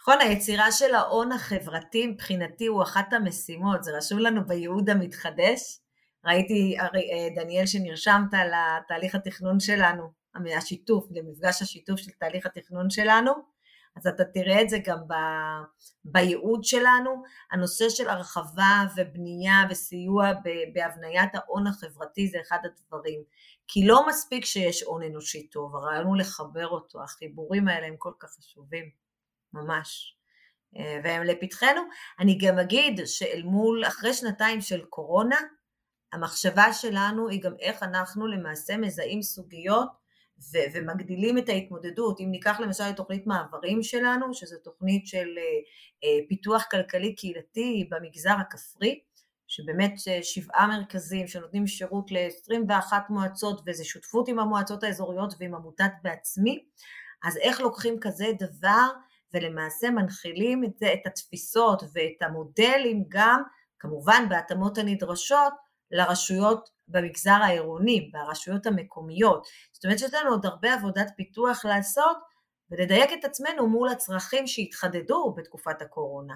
נכון, 0.00 0.20
היצירה 0.20 0.72
של 0.72 0.94
ההון 0.94 1.32
החברתי 1.32 2.06
מבחינתי 2.06 2.66
הוא 2.66 2.82
אחת 2.82 3.12
המשימות, 3.12 3.84
זה 3.84 3.90
רשום 3.96 4.18
לנו 4.18 4.46
בייעוד 4.46 4.90
המתחדש. 4.90 5.78
ראיתי, 6.24 6.76
דניאל, 7.36 7.66
שנרשמת 7.66 8.30
לתהליך 8.32 9.14
התכנון 9.14 9.60
שלנו, 9.60 10.12
השיתוף, 10.56 11.06
למפגש 11.10 11.62
השיתוף 11.62 12.00
של 12.00 12.10
תהליך 12.10 12.46
התכנון 12.46 12.90
שלנו. 12.90 13.53
אז 13.96 14.06
אתה 14.06 14.24
תראה 14.24 14.62
את 14.62 14.68
זה 14.68 14.78
גם 14.84 14.98
ב, 15.08 15.14
בייעוד 16.04 16.64
שלנו, 16.64 17.22
הנושא 17.52 17.88
של 17.88 18.08
הרחבה 18.08 18.84
ובנייה 18.96 19.62
וסיוע 19.70 20.32
בהבניית 20.74 21.34
ההון 21.34 21.66
החברתי 21.66 22.28
זה 22.28 22.38
אחד 22.40 22.58
הדברים, 22.64 23.22
כי 23.68 23.86
לא 23.86 24.06
מספיק 24.08 24.44
שיש 24.44 24.82
הון 24.82 25.02
אנושי 25.02 25.46
טוב, 25.46 25.76
הרעיון 25.76 26.06
הוא 26.06 26.16
לחבר 26.16 26.68
אותו, 26.68 27.02
החיבורים 27.02 27.68
האלה 27.68 27.86
הם 27.86 27.94
כל 27.98 28.12
כך 28.18 28.28
חשובים, 28.28 28.90
ממש. 29.52 30.16
אה, 30.76 31.00
והם 31.04 31.22
לפתחנו. 31.22 31.80
אני 32.20 32.38
גם 32.38 32.58
אגיד 32.58 33.00
שאל 33.06 33.42
מול, 33.44 33.84
אחרי 33.86 34.14
שנתיים 34.14 34.60
של 34.60 34.84
קורונה, 34.84 35.36
המחשבה 36.12 36.72
שלנו 36.72 37.28
היא 37.28 37.42
גם 37.42 37.54
איך 37.60 37.82
אנחנו 37.82 38.26
למעשה 38.26 38.76
מזהים 38.76 39.22
סוגיות 39.22 39.88
ו- 40.52 40.68
ומגדילים 40.74 41.38
את 41.38 41.48
ההתמודדות. 41.48 42.20
אם 42.20 42.30
ניקח 42.30 42.60
למשל 42.60 42.84
את 42.90 42.96
תוכנית 42.96 43.26
מעברים 43.26 43.82
שלנו, 43.82 44.34
שזו 44.34 44.56
תוכנית 44.64 45.06
של 45.06 45.28
uh, 45.36 46.04
uh, 46.04 46.28
פיתוח 46.28 46.64
כלכלי 46.70 47.14
קהילתי 47.14 47.88
במגזר 47.90 48.34
הכפרי, 48.40 49.00
שבאמת 49.46 49.92
uh, 49.92 50.22
שבעה 50.22 50.66
מרכזים 50.66 51.26
שנותנים 51.26 51.66
שירות 51.66 52.12
ל-21 52.12 52.92
מועצות 53.08 53.62
וזה 53.66 53.84
שותפות 53.84 54.28
עם 54.28 54.38
המועצות 54.38 54.82
האזוריות 54.82 55.34
ועם 55.40 55.54
עמותת 55.54 55.92
בעצמי, 56.02 56.64
אז 57.24 57.36
איך 57.36 57.60
לוקחים 57.60 58.00
כזה 58.00 58.26
דבר 58.38 58.88
ולמעשה 59.34 59.90
מנחילים 59.90 60.64
את 60.64 60.78
זה, 60.78 60.92
את 60.92 61.06
התפיסות 61.06 61.82
ואת 61.92 62.22
המודלים 62.22 63.04
גם, 63.08 63.42
כמובן 63.78 64.26
בהתאמות 64.28 64.78
הנדרשות, 64.78 65.52
לרשויות 65.94 66.70
במגזר 66.88 67.38
העירוני, 67.42 68.10
ברשויות 68.12 68.66
המקומיות. 68.66 69.46
זאת 69.72 69.84
אומרת 69.84 69.98
שיש 69.98 70.14
לנו 70.14 70.30
עוד 70.30 70.46
הרבה 70.46 70.74
עבודת 70.74 71.10
פיתוח 71.16 71.64
לעשות 71.64 72.16
ולדייק 72.70 73.12
את 73.12 73.24
עצמנו 73.24 73.68
מול 73.68 73.88
הצרכים 73.88 74.46
שהתחדדו 74.46 75.34
בתקופת 75.36 75.82
הקורונה. 75.82 76.34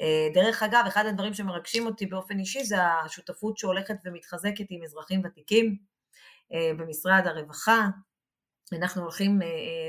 אה, 0.00 0.28
דרך 0.34 0.62
אגב, 0.62 0.84
אחד 0.86 1.06
הדברים 1.06 1.34
שמרגשים 1.34 1.86
אותי 1.86 2.06
באופן 2.06 2.38
אישי 2.38 2.64
זה 2.64 2.82
השותפות 2.84 3.58
שהולכת 3.58 3.96
ומתחזקת 4.04 4.64
עם 4.70 4.82
אזרחים 4.82 5.22
ותיקים 5.24 5.76
אה, 6.52 6.70
במשרד 6.78 7.22
הרווחה. 7.26 7.88
אנחנו 8.72 9.02
הולכים 9.02 9.42
אה, 9.42 9.48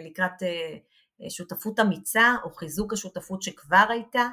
לקראת 0.10 0.44
שותפות 1.30 1.80
אמיצה 1.80 2.36
או 2.44 2.52
חיזוק 2.52 2.94
השותפות 2.94 3.42
שכבר 3.42 3.86
הייתה. 3.90 4.28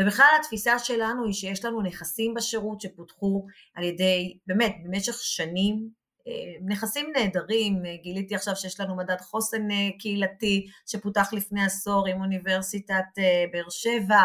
ובכלל 0.00 0.26
התפיסה 0.40 0.78
שלנו 0.78 1.24
היא 1.24 1.32
שיש 1.32 1.64
לנו 1.64 1.82
נכסים 1.82 2.34
בשירות 2.34 2.80
שפותחו 2.80 3.46
על 3.74 3.84
ידי, 3.84 4.38
באמת, 4.46 4.76
במשך 4.84 5.14
שנים, 5.22 6.02
אה, 6.28 6.66
נכסים 6.66 7.12
נהדרים, 7.16 7.86
אה, 7.86 7.96
גיליתי 8.02 8.34
עכשיו 8.34 8.56
שיש 8.56 8.80
לנו 8.80 8.96
מדד 8.96 9.20
חוסן 9.20 9.70
אה, 9.70 9.88
קהילתי 9.98 10.66
שפותח 10.86 11.32
לפני 11.32 11.64
עשור 11.64 12.08
עם 12.08 12.20
אוניברסיטת 12.20 13.04
באר 13.52 13.70
שבע, 13.70 14.20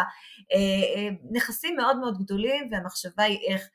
נכסים 1.30 1.76
מאוד 1.76 1.98
מאוד 1.98 2.18
גדולים 2.18 2.68
והמחשבה 2.72 3.22
היא 3.22 3.38
איך 3.48 3.68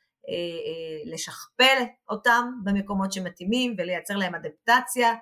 לשכפל 1.05 1.83
אותם 2.09 2.51
במקומות 2.63 3.13
שמתאימים 3.13 3.75
ולייצר 3.77 4.15
להם 4.15 4.35
אדפטציה 4.35 5.13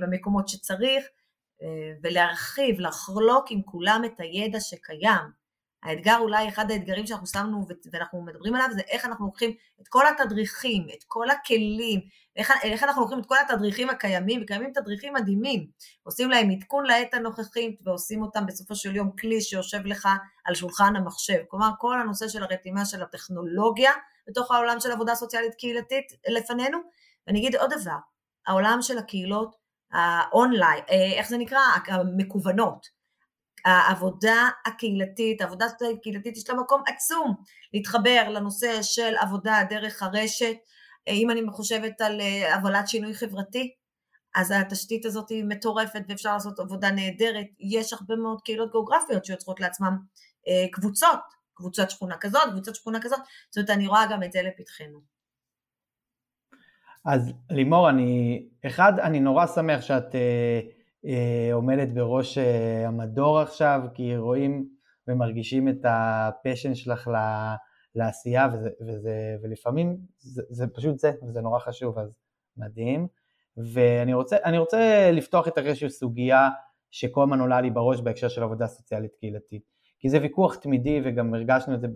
במקומות 0.00 0.48
שצריך 0.48 1.04
ולהרחיב, 2.02 2.80
לחלוק 2.80 3.46
עם 3.50 3.62
כולם 3.62 4.02
את 4.06 4.20
הידע 4.20 4.60
שקיים 4.60 5.37
האתגר 5.82 6.16
אולי, 6.18 6.48
אחד 6.48 6.70
האתגרים 6.70 7.06
שאנחנו 7.06 7.26
שמנו 7.26 7.66
ואנחנו 7.92 8.22
מדברים 8.22 8.54
עליו 8.54 8.68
זה 8.72 8.80
איך 8.88 9.04
אנחנו 9.04 9.26
לוקחים 9.26 9.54
את 9.80 9.88
כל 9.88 10.04
התדריכים, 10.06 10.86
את 10.94 11.04
כל 11.06 11.30
הכלים, 11.30 12.00
איך, 12.36 12.52
איך 12.62 12.82
אנחנו 12.82 13.02
לוקחים 13.02 13.18
את 13.18 13.26
כל 13.26 13.36
התדריכים 13.38 13.90
הקיימים, 13.90 14.42
וקיימים 14.42 14.72
תדריכים 14.72 15.14
מדהימים, 15.14 15.66
עושים 16.02 16.30
להם 16.30 16.50
עדכון 16.50 16.86
לעת 16.86 17.14
הנוכחית 17.14 17.80
ועושים 17.84 18.22
אותם 18.22 18.46
בסופו 18.46 18.74
של 18.74 18.96
יום 18.96 19.10
כלי 19.20 19.40
שיושב 19.40 19.86
לך 19.86 20.08
על 20.44 20.54
שולחן 20.54 20.96
המחשב. 20.96 21.38
כלומר, 21.48 21.70
כל 21.78 22.00
הנושא 22.00 22.28
של 22.28 22.42
הרתימה 22.42 22.84
של 22.84 23.02
הטכנולוגיה 23.02 23.92
בתוך 24.28 24.50
העולם 24.50 24.80
של 24.80 24.92
עבודה 24.92 25.14
סוציאלית 25.14 25.54
קהילתית 25.54 26.12
לפנינו. 26.28 26.78
ואני 27.26 27.38
אגיד 27.38 27.56
עוד 27.56 27.70
דבר, 27.80 27.96
העולם 28.46 28.78
של 28.82 28.98
הקהילות 28.98 29.56
האונליין, 29.92 30.84
אה, 30.90 31.12
איך 31.18 31.28
זה 31.28 31.38
נקרא? 31.38 31.58
המקוונות. 31.88 32.97
העבודה 33.64 34.48
הקהילתית, 34.66 35.40
העבודה 35.40 35.66
הקהילתית 35.98 36.36
יש 36.36 36.50
לה 36.50 36.54
מקום 36.54 36.82
עצום 36.86 37.34
להתחבר 37.74 38.28
לנושא 38.28 38.82
של 38.82 39.14
עבודה 39.20 39.60
דרך 39.70 40.02
הרשת, 40.02 40.56
אם 41.08 41.30
אני 41.30 41.40
חושבת 41.50 42.00
על 42.00 42.20
הובלת 42.54 42.82
אה, 42.82 42.86
שינוי 42.86 43.14
חברתי, 43.14 43.74
אז 44.34 44.50
התשתית 44.50 45.04
הזאת 45.04 45.28
היא 45.28 45.44
מטורפת 45.44 46.02
ואפשר 46.08 46.32
לעשות 46.32 46.58
עבודה 46.60 46.90
נהדרת, 46.90 47.46
יש 47.60 47.92
הרבה 47.92 48.16
מאוד 48.16 48.40
קהילות 48.42 48.70
גיאוגרפיות 48.70 49.24
שיוצרות 49.24 49.60
לעצמם 49.60 49.98
אה, 50.48 50.66
קבוצות, 50.72 51.20
קבוצת 51.54 51.90
שכונה 51.90 52.16
כזאת, 52.16 52.50
קבוצת 52.50 52.74
שכונה 52.74 53.00
כזאת, 53.00 53.18
זאת 53.50 53.56
אומרת 53.56 53.70
אני 53.70 53.86
רואה 53.86 54.06
גם 54.10 54.22
את 54.22 54.32
זה 54.32 54.42
לפתחנו. 54.42 55.00
אז 57.04 57.32
לימור, 57.50 57.90
אני, 57.90 58.42
אחד, 58.66 58.92
אני 58.98 59.20
נורא 59.20 59.46
שמח 59.46 59.80
שאת 59.80 60.14
אה, 60.14 60.20
אה, 60.20 60.60
עומדת 61.52 61.88
בראש 61.88 62.38
אה, 62.38 62.88
המדור 62.88 63.40
עכשיו, 63.40 63.80
כי 63.94 64.16
רואים 64.16 64.68
ומרגישים 65.08 65.68
את 65.68 65.84
הפשן 65.84 66.74
שלך 66.74 67.10
לעשייה, 67.94 68.48
וזה, 68.52 68.70
וזה, 68.86 69.36
ולפעמים 69.42 69.96
זה, 70.18 70.42
זה 70.48 70.66
פשוט 70.66 70.98
זה, 70.98 71.12
וזה 71.22 71.40
נורא 71.40 71.58
חשוב, 71.58 71.98
אז 71.98 72.14
מדהים. 72.56 73.06
ואני 73.56 74.14
רוצה, 74.14 74.36
רוצה 74.58 75.10
לפתוח 75.12 75.46
איתך 75.46 75.58
איזושהי 75.58 75.90
סוגיה 75.90 76.48
שכל 76.90 77.22
הזמן 77.22 77.40
עולה 77.40 77.60
לי 77.60 77.70
בראש 77.70 78.00
בהקשר 78.00 78.28
של 78.28 78.42
עבודה 78.42 78.66
סוציאלית 78.66 79.14
קהילתית. 79.20 79.62
כי 79.98 80.08
זה 80.08 80.18
ויכוח 80.22 80.54
תמידי 80.54 81.00
וגם 81.04 81.34
הרגשנו 81.34 81.74
את 81.74 81.80
זה 81.80 81.88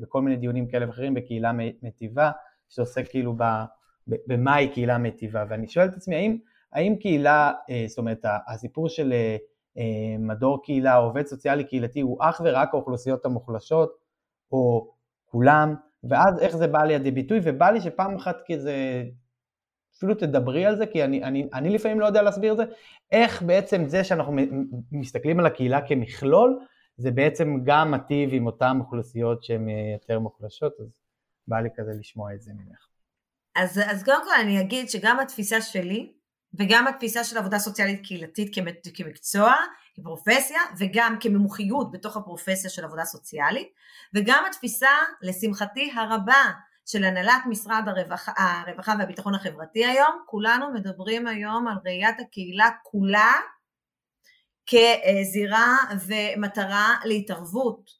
בכל 0.00 0.22
מיני 0.22 0.36
דיונים 0.36 0.68
כאלה 0.68 0.86
ואחרים 0.86 1.14
בקהילה 1.14 1.52
מטיבה, 1.82 2.30
שעוסק 2.68 3.08
כאילו 3.08 3.36
במהי 4.06 4.68
קהילה 4.68 4.98
מטיבה, 4.98 5.44
ואני 5.48 5.68
שואל 5.68 5.88
את 5.88 5.94
עצמי 5.94 6.16
האם 6.16 6.38
האם 6.76 6.96
קהילה, 6.96 7.52
אה, 7.70 7.84
זאת 7.88 7.98
אומרת 7.98 8.24
הסיפור 8.48 8.88
של 8.88 9.12
אה, 9.12 9.36
אה, 9.78 10.18
מדור 10.18 10.62
קהילה 10.62 10.94
עובד 10.94 11.26
סוציאלי 11.26 11.64
קהילתי 11.64 12.00
הוא 12.00 12.18
אך 12.20 12.40
ורק 12.44 12.74
האוכלוסיות 12.74 13.24
המוחלשות 13.24 13.96
או 14.52 14.92
כולם, 15.24 15.74
ואז 16.04 16.40
איך 16.40 16.56
זה 16.56 16.66
בא 16.66 16.82
לידי 16.82 17.10
ביטוי, 17.10 17.40
ובא 17.42 17.70
לי 17.70 17.80
שפעם 17.80 18.16
אחת 18.16 18.36
כזה, 18.52 19.04
אפילו 19.96 20.14
תדברי 20.14 20.66
על 20.66 20.76
זה, 20.76 20.86
כי 20.86 21.04
אני, 21.04 21.24
אני, 21.24 21.48
אני 21.54 21.70
לפעמים 21.70 22.00
לא 22.00 22.06
יודע 22.06 22.22
להסביר 22.22 22.52
את 22.52 22.56
זה, 22.56 22.64
איך 23.12 23.42
בעצם 23.42 23.84
זה 23.86 24.04
שאנחנו 24.04 24.36
מסתכלים 24.92 25.40
על 25.40 25.46
הקהילה 25.46 25.86
כמכלול, 25.88 26.58
זה 26.96 27.10
בעצם 27.10 27.56
גם 27.64 27.90
מטיב 27.90 28.30
עם 28.32 28.46
אותן 28.46 28.76
אוכלוסיות 28.80 29.44
שהן 29.44 29.68
יותר 29.68 30.18
מוחלשות, 30.18 30.72
אז 30.80 31.00
בא 31.48 31.60
לי 31.60 31.68
כזה 31.76 31.90
לשמוע 31.98 32.34
את 32.34 32.42
זה 32.42 32.52
ממך. 32.54 32.88
אז, 33.56 33.80
אז 33.90 34.04
קודם 34.04 34.24
כל 34.24 34.40
אני 34.42 34.60
אגיד 34.60 34.88
שגם 34.88 35.20
התפיסה 35.20 35.60
שלי 35.60 36.12
וגם 36.54 36.86
התפיסה 36.86 37.24
של 37.24 37.38
עבודה 37.38 37.58
סוציאלית 37.58 38.06
קהילתית 38.06 38.54
כמקצוע, 38.94 39.54
כפרופסיה, 39.94 40.60
וגם 40.78 41.16
כמומחיות 41.20 41.92
בתוך 41.92 42.16
הפרופסיה 42.16 42.70
של 42.70 42.84
עבודה 42.84 43.04
סוציאלית, 43.04 43.68
וגם 44.14 44.44
התפיסה, 44.48 44.90
לשמחתי 45.22 45.92
הרבה, 45.96 46.42
של 46.86 47.04
הנהלת 47.04 47.42
משרד 47.48 47.82
הרווחה, 47.86 48.32
הרווחה 48.36 48.94
והביטחון 48.98 49.34
החברתי 49.34 49.84
היום, 49.84 50.22
כולנו 50.26 50.72
מדברים 50.72 51.26
היום 51.26 51.68
על 51.68 51.76
ראיית 51.84 52.20
הקהילה 52.20 52.70
כולה 52.82 53.32
כזירה 54.66 55.76
ומטרה 56.06 56.94
להתערבות 57.04 57.90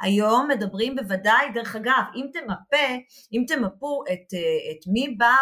היום 0.00 0.48
מדברים 0.48 0.96
בוודאי, 0.96 1.50
דרך 1.54 1.76
אגב, 1.76 2.02
אם 2.14 2.26
תמפה, 2.32 2.86
אם 3.32 3.44
תמפו 3.48 4.04
את, 4.12 4.34
את 4.70 4.86
מי 4.86 5.08
בא, 5.18 5.34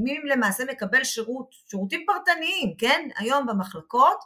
מי 0.00 0.18
למעשה 0.24 0.64
מקבל 0.64 1.04
שירות, 1.04 1.50
שירותים 1.70 2.04
פרטניים, 2.06 2.74
כן, 2.78 3.08
היום 3.16 3.46
במחלקות, 3.46 4.18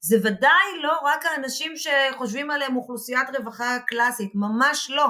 זה 0.00 0.16
ודאי 0.22 0.82
לא 0.82 0.98
רק 1.04 1.26
האנשים 1.26 1.72
שחושבים 1.76 2.50
עליהם 2.50 2.76
אוכלוסיית 2.76 3.28
רווחה 3.36 3.78
קלאסית, 3.86 4.30
ממש 4.34 4.90
לא. 4.90 5.06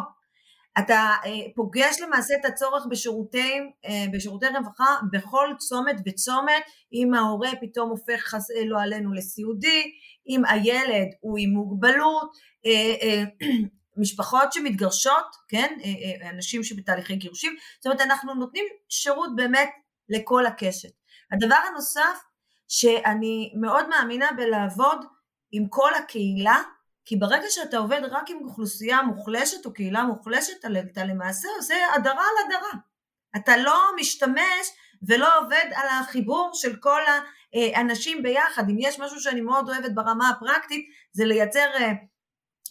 אתה 0.78 1.14
אה, 1.24 1.30
פוגש 1.54 2.00
למעשה 2.00 2.34
את 2.40 2.44
הצורך 2.44 2.86
בשירותי, 2.90 3.52
אה, 3.86 4.04
בשירותי 4.12 4.46
רווחה 4.46 4.96
בכל 5.12 5.48
צומת 5.58 5.96
וצומת, 6.06 6.62
אם 6.92 7.14
ההורה 7.14 7.50
פתאום 7.60 7.90
הופך 7.90 8.34
לא 8.66 8.80
עלינו 8.80 9.12
לסיעודי, 9.12 9.82
אם 10.28 10.42
הילד 10.44 11.08
הוא 11.20 11.38
עם 11.40 11.50
מוגבלות, 11.50 12.30
אה, 12.66 13.24
משפחות 13.96 14.52
שמתגרשות, 14.52 15.37
כן, 15.48 15.78
אה, 15.85 15.88
אה, 16.24 16.30
אנשים 16.30 16.64
שבתהליכי 16.64 17.16
גירושים, 17.16 17.56
זאת 17.76 17.87
אומרת 17.87 18.00
אנחנו 18.00 18.35
נותנים 18.35 18.64
שירות 18.88 19.37
באמת 19.37 19.70
לכל 20.09 20.46
הקשת. 20.46 20.92
הדבר 21.32 21.59
הנוסף 21.68 22.22
שאני 22.68 23.52
מאוד 23.61 23.88
מאמינה 23.88 24.28
בלעבוד 24.37 25.04
עם 25.52 25.68
כל 25.68 25.94
הקהילה, 25.94 26.62
כי 27.04 27.16
ברגע 27.16 27.46
שאתה 27.48 27.78
עובד 27.78 28.00
רק 28.11 28.30
עם 28.30 28.38
אוכלוסייה 28.44 29.02
מוחלשת 29.02 29.66
או 29.66 29.72
קהילה 29.72 30.02
מוחלשת, 30.02 30.64
אתה 30.92 31.04
למעשה 31.04 31.48
עושה 31.56 31.74
הדרה 31.94 32.24
על 32.24 32.46
הדרה. 32.46 32.80
אתה 33.37 33.56
לא 33.56 33.90
משתמש 33.96 34.66
ולא 35.02 35.38
עובד 35.38 35.70
על 35.74 35.88
החיבור 35.88 36.50
של 36.54 36.76
כל 36.76 37.00
האנשים 37.54 38.22
ביחד. 38.22 38.70
אם 38.70 38.76
יש 38.78 39.00
משהו 39.00 39.20
שאני 39.20 39.40
מאוד 39.40 39.68
אוהבת 39.68 39.92
ברמה 39.94 40.28
הפרקטית, 40.28 40.87
זה 41.12 41.24
לייצר 41.24 41.66
אה, 41.74 41.92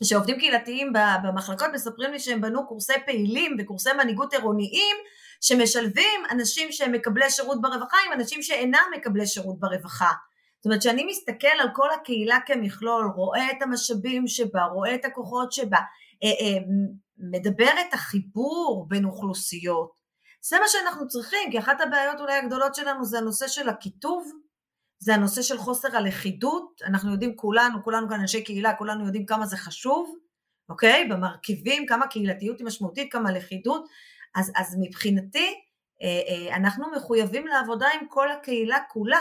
שעובדים 0.03 0.39
קהילתיים 0.39 0.93
במחלקות 1.23 1.67
מספרים 1.73 2.11
לי 2.11 2.19
שהם 2.19 2.41
בנו 2.41 2.67
קורסי 2.67 2.93
פעילים 3.05 3.55
וקורסי 3.59 3.89
מנהיגות 3.93 4.33
עירוניים 4.33 4.95
שמשלבים 5.41 6.21
אנשים 6.31 6.71
שהם 6.71 6.91
מקבלי 6.91 7.29
שירות 7.29 7.61
ברווחה 7.61 7.97
עם 8.07 8.13
אנשים 8.13 8.41
שאינם 8.41 8.91
מקבלי 8.97 9.27
שירות 9.27 9.59
ברווחה. 9.59 10.11
זאת 10.57 10.65
אומרת 10.65 10.81
שאני 10.81 11.05
מסתכל 11.05 11.57
על 11.59 11.67
כל 11.73 11.87
הקהילה 11.91 12.37
כמכלול, 12.45 13.11
רואה 13.15 13.51
את 13.51 13.61
המשאבים 13.61 14.27
שבה, 14.27 14.63
רואה 14.63 14.95
את 14.95 15.05
הכוחות 15.05 15.51
שבה, 15.51 15.79
אה, 16.23 16.29
אה, 16.29 16.57
מדבר 17.17 17.71
את 17.87 17.93
החיבור 17.93 18.85
בין 18.89 19.05
אוכלוסיות. 19.05 19.91
זה 20.41 20.59
מה 20.59 20.65
שאנחנו 20.67 21.07
צריכים, 21.07 21.51
כי 21.51 21.59
אחת 21.59 21.81
הבעיות 21.81 22.19
אולי 22.19 22.33
הגדולות 22.33 22.75
שלנו 22.75 23.05
זה 23.05 23.17
הנושא 23.17 23.47
של 23.47 23.69
הקיטוב, 23.69 24.31
זה 25.05 25.13
הנושא 25.13 25.41
של 25.41 25.57
חוסר 25.57 25.97
הלכידות, 25.97 26.81
אנחנו 26.85 27.11
יודעים 27.11 27.35
כולנו, 27.35 27.83
כולנו 27.83 28.09
כאן 28.09 28.19
אנשי 28.19 28.43
קהילה, 28.43 28.73
כולנו 28.73 29.05
יודעים 29.05 29.25
כמה 29.25 29.45
זה 29.45 29.57
חשוב, 29.57 30.15
אוקיי? 30.69 31.07
במרכיבים, 31.09 31.85
כמה 31.85 32.07
קהילתיות 32.07 32.59
היא 32.59 32.67
משמעותית, 32.67 33.11
כמה 33.11 33.31
לכידות, 33.31 33.85
אז, 34.35 34.51
אז 34.55 34.77
מבחינתי 34.81 35.55
אה, 36.01 36.07
אה, 36.07 36.55
אנחנו 36.55 36.91
מחויבים 36.91 37.47
לעבודה 37.47 37.87
עם 37.87 38.07
כל 38.07 38.31
הקהילה 38.31 38.77
כולה, 38.89 39.19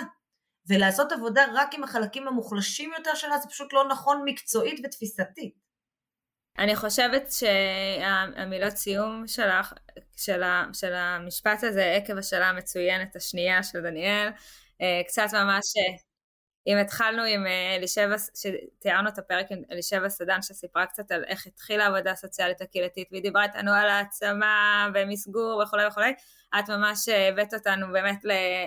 ולעשות 0.68 1.12
עבודה 1.12 1.44
רק 1.54 1.74
עם 1.74 1.84
החלקים 1.84 2.28
המוחלשים 2.28 2.92
יותר 2.98 3.14
שלה 3.14 3.38
זה 3.38 3.48
פשוט 3.48 3.72
לא 3.72 3.88
נכון 3.88 4.22
מקצועית 4.24 4.80
ותפיסתית. 4.84 5.54
אני 6.58 6.76
חושבת 6.76 7.32
שהמילות 7.32 8.76
סיום 8.76 9.26
שלך, 9.26 9.72
של, 10.16 10.42
של 10.72 10.94
המשפט 10.94 11.64
הזה 11.64 11.92
עקב 11.92 12.18
השאלה 12.18 12.48
המצוינת 12.48 13.16
השנייה 13.16 13.62
של 13.62 13.80
דניאל, 13.80 14.28
קצת 15.06 15.26
ממש, 15.32 15.64
אה, 15.76 15.96
אם 16.66 16.76
התחלנו 16.78 17.22
עם 17.22 17.46
אה, 17.46 17.76
אלישבע, 17.76 18.14
שתיארנו 18.18 19.08
את 19.08 19.18
הפרק 19.18 19.46
עם 19.50 19.62
אלישבע 19.70 20.08
סדן 20.08 20.42
שסיפרה 20.42 20.86
קצת 20.86 21.12
על 21.12 21.24
איך 21.26 21.46
התחילה 21.46 21.84
העבודה 21.84 22.10
הסוציאלית 22.10 22.60
הקהילתית 22.60 23.08
והיא 23.10 23.22
דיברה 23.22 23.44
איתנו 23.44 23.72
על 23.72 23.88
העצמה 23.88 24.88
ומסגור 24.94 25.62
וכולי 25.62 25.86
וכולי, 25.86 26.12
את 26.58 26.70
ממש 26.70 27.08
הבאת 27.08 27.54
אותנו 27.54 27.92
באמת 27.92 28.20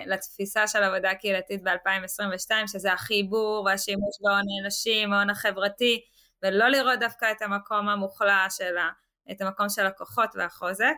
לתפיסה 0.06 0.66
של 0.66 0.82
עבודה 0.82 1.14
קהילתית 1.14 1.62
ב-2022 1.62 2.50
שזה 2.66 2.92
החיבור 2.92 3.64
והשימוש 3.66 4.16
בהון 4.20 4.42
האנושי, 4.58 5.04
ההון 5.04 5.30
החברתי 5.30 6.04
ולא 6.42 6.68
לראות 6.68 7.00
דווקא 7.00 7.30
את 7.30 7.42
המקום 7.42 7.88
המוחלש 7.88 8.56
שלה, 8.56 8.90
את 9.30 9.40
המקום 9.40 9.68
של 9.68 9.86
הכוחות 9.86 10.30
והחוזק. 10.34 10.94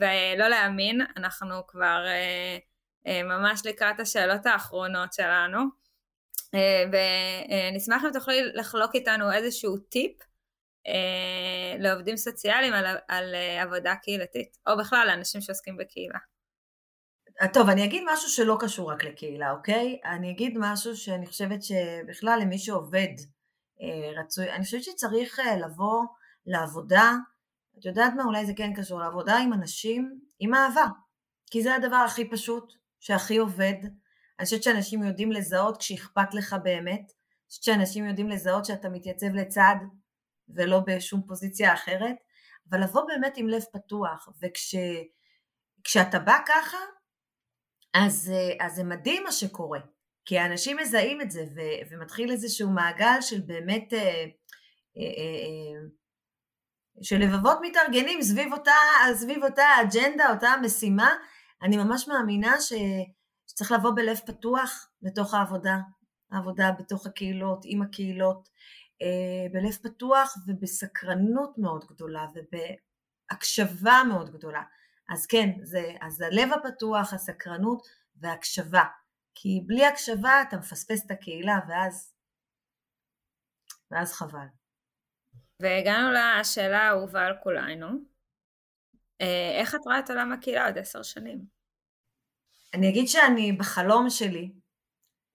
ולא 0.00 0.48
להאמין, 0.48 1.00
אנחנו 1.16 1.66
כבר 1.66 2.04
אה, 2.06 2.58
ממש 3.06 3.66
לקראת 3.66 4.00
השאלות 4.00 4.46
האחרונות 4.46 5.12
שלנו. 5.12 5.58
אה, 6.54 6.84
ונשמח 7.72 8.04
אם 8.04 8.12
תוכלי 8.12 8.52
לחלוק 8.54 8.94
איתנו 8.94 9.32
איזשהו 9.32 9.78
טיפ 9.78 10.12
אה, 10.86 11.76
לעובדים 11.78 12.16
סוציאליים 12.16 12.72
על, 12.72 12.84
על 13.08 13.34
עבודה 13.62 13.94
קהילתית, 13.96 14.56
או 14.66 14.78
בכלל 14.78 15.06
לאנשים 15.06 15.40
שעוסקים 15.40 15.76
בקהילה. 15.76 16.18
טוב, 17.52 17.68
אני 17.68 17.84
אגיד 17.84 18.02
משהו 18.12 18.28
שלא 18.28 18.56
קשור 18.60 18.92
רק 18.92 19.04
לקהילה, 19.04 19.50
אוקיי? 19.50 20.00
אני 20.04 20.30
אגיד 20.30 20.54
משהו 20.58 20.96
שאני 20.96 21.26
חושבת 21.26 21.62
שבכלל 21.62 22.38
למי 22.42 22.58
שעובד 22.58 23.14
רצוי. 24.16 24.52
אני 24.52 24.64
חושבת 24.64 24.82
שצריך 24.82 25.40
לבוא 25.64 26.04
לעבודה, 26.46 27.12
את 27.78 27.84
יודעת 27.84 28.12
מה, 28.16 28.24
אולי 28.24 28.46
זה 28.46 28.52
כן 28.56 28.72
קשור 28.74 29.00
לעבודה 29.00 29.36
עם 29.36 29.52
אנשים, 29.52 30.20
עם 30.38 30.54
אהבה, 30.54 30.86
כי 31.50 31.62
זה 31.62 31.74
הדבר 31.74 31.96
הכי 31.96 32.30
פשוט, 32.30 32.72
שהכי 33.04 33.36
עובד. 33.36 33.74
אני 34.38 34.44
חושבת 34.44 34.62
שאנשים 34.62 35.02
יודעים 35.02 35.32
לזהות 35.32 35.76
כשאכפת 35.78 36.34
לך 36.34 36.56
באמת, 36.62 37.00
אני 37.00 37.48
חושבת 37.48 37.64
שאנשים 37.64 38.06
יודעים 38.06 38.28
לזהות 38.28 38.64
שאתה 38.64 38.88
מתייצב 38.88 39.26
לצד 39.34 39.74
ולא 40.48 40.80
בשום 40.86 41.22
פוזיציה 41.28 41.74
אחרת, 41.74 42.16
אבל 42.70 42.82
לבוא 42.82 43.02
באמת 43.06 43.36
עם 43.36 43.48
לב 43.48 43.62
פתוח, 43.72 44.28
וכשאתה 44.42 46.18
בא 46.18 46.38
ככה, 46.46 46.78
אז, 47.94 48.32
אז 48.60 48.74
זה 48.74 48.84
מדהים 48.84 49.22
מה 49.24 49.32
שקורה, 49.32 49.80
כי 50.24 50.38
האנשים 50.38 50.76
מזהים 50.76 51.20
את 51.20 51.30
זה, 51.30 51.44
ו, 51.56 51.60
ומתחיל 51.90 52.30
איזשהו 52.30 52.70
מעגל 52.70 53.20
של 53.20 53.40
באמת, 53.40 53.92
אה, 53.92 53.98
אה, 53.98 54.24
אה, 54.96 55.88
של 57.02 57.16
לבבות 57.18 57.58
מתארגנים 57.62 58.22
סביב 58.22 58.52
אותה, 58.52 58.72
סביב 59.14 59.44
אותה 59.44 59.66
אג'נדה, 59.82 60.30
אותה 60.30 60.54
משימה, 60.62 61.16
אני 61.64 61.76
ממש 61.76 62.08
מאמינה 62.08 62.60
ש, 62.60 62.72
שצריך 63.46 63.72
לבוא 63.72 63.90
בלב 63.96 64.16
פתוח 64.26 64.88
לתוך 65.02 65.34
העבודה, 65.34 65.76
העבודה 66.30 66.70
בתוך 66.78 67.06
הקהילות, 67.06 67.62
עם 67.64 67.82
הקהילות, 67.82 68.48
אה, 69.02 69.52
בלב 69.52 69.72
פתוח 69.82 70.36
ובסקרנות 70.46 71.58
מאוד 71.58 71.84
גדולה 71.84 72.26
ובהקשבה 72.34 74.02
מאוד 74.08 74.30
גדולה. 74.30 74.62
אז 75.08 75.26
כן, 75.26 75.50
זה, 75.62 75.92
אז 76.00 76.20
הלב 76.20 76.48
הפתוח, 76.52 77.12
הסקרנות 77.12 77.86
והקשבה. 78.16 78.84
כי 79.34 79.60
בלי 79.66 79.86
הקשבה 79.86 80.42
אתה 80.48 80.56
מפספס 80.56 81.06
את 81.06 81.10
הקהילה 81.10 81.58
ואז, 81.68 82.14
ואז 83.90 84.12
חבל. 84.12 84.46
והגענו 85.62 86.08
לשאלה 86.12 86.82
האהובה 86.82 87.26
על 87.26 87.34
כולנו. 87.42 87.88
אה, 89.20 89.60
איך 89.60 89.74
את 89.74 89.80
רואה 89.84 89.98
את 89.98 90.10
עולם 90.10 90.32
הקהילה 90.32 90.66
עוד 90.66 90.78
עשר 90.78 91.02
שנים? 91.02 91.53
אני 92.74 92.88
אגיד 92.88 93.08
שאני 93.08 93.52
בחלום 93.52 94.10
שלי, 94.10 94.52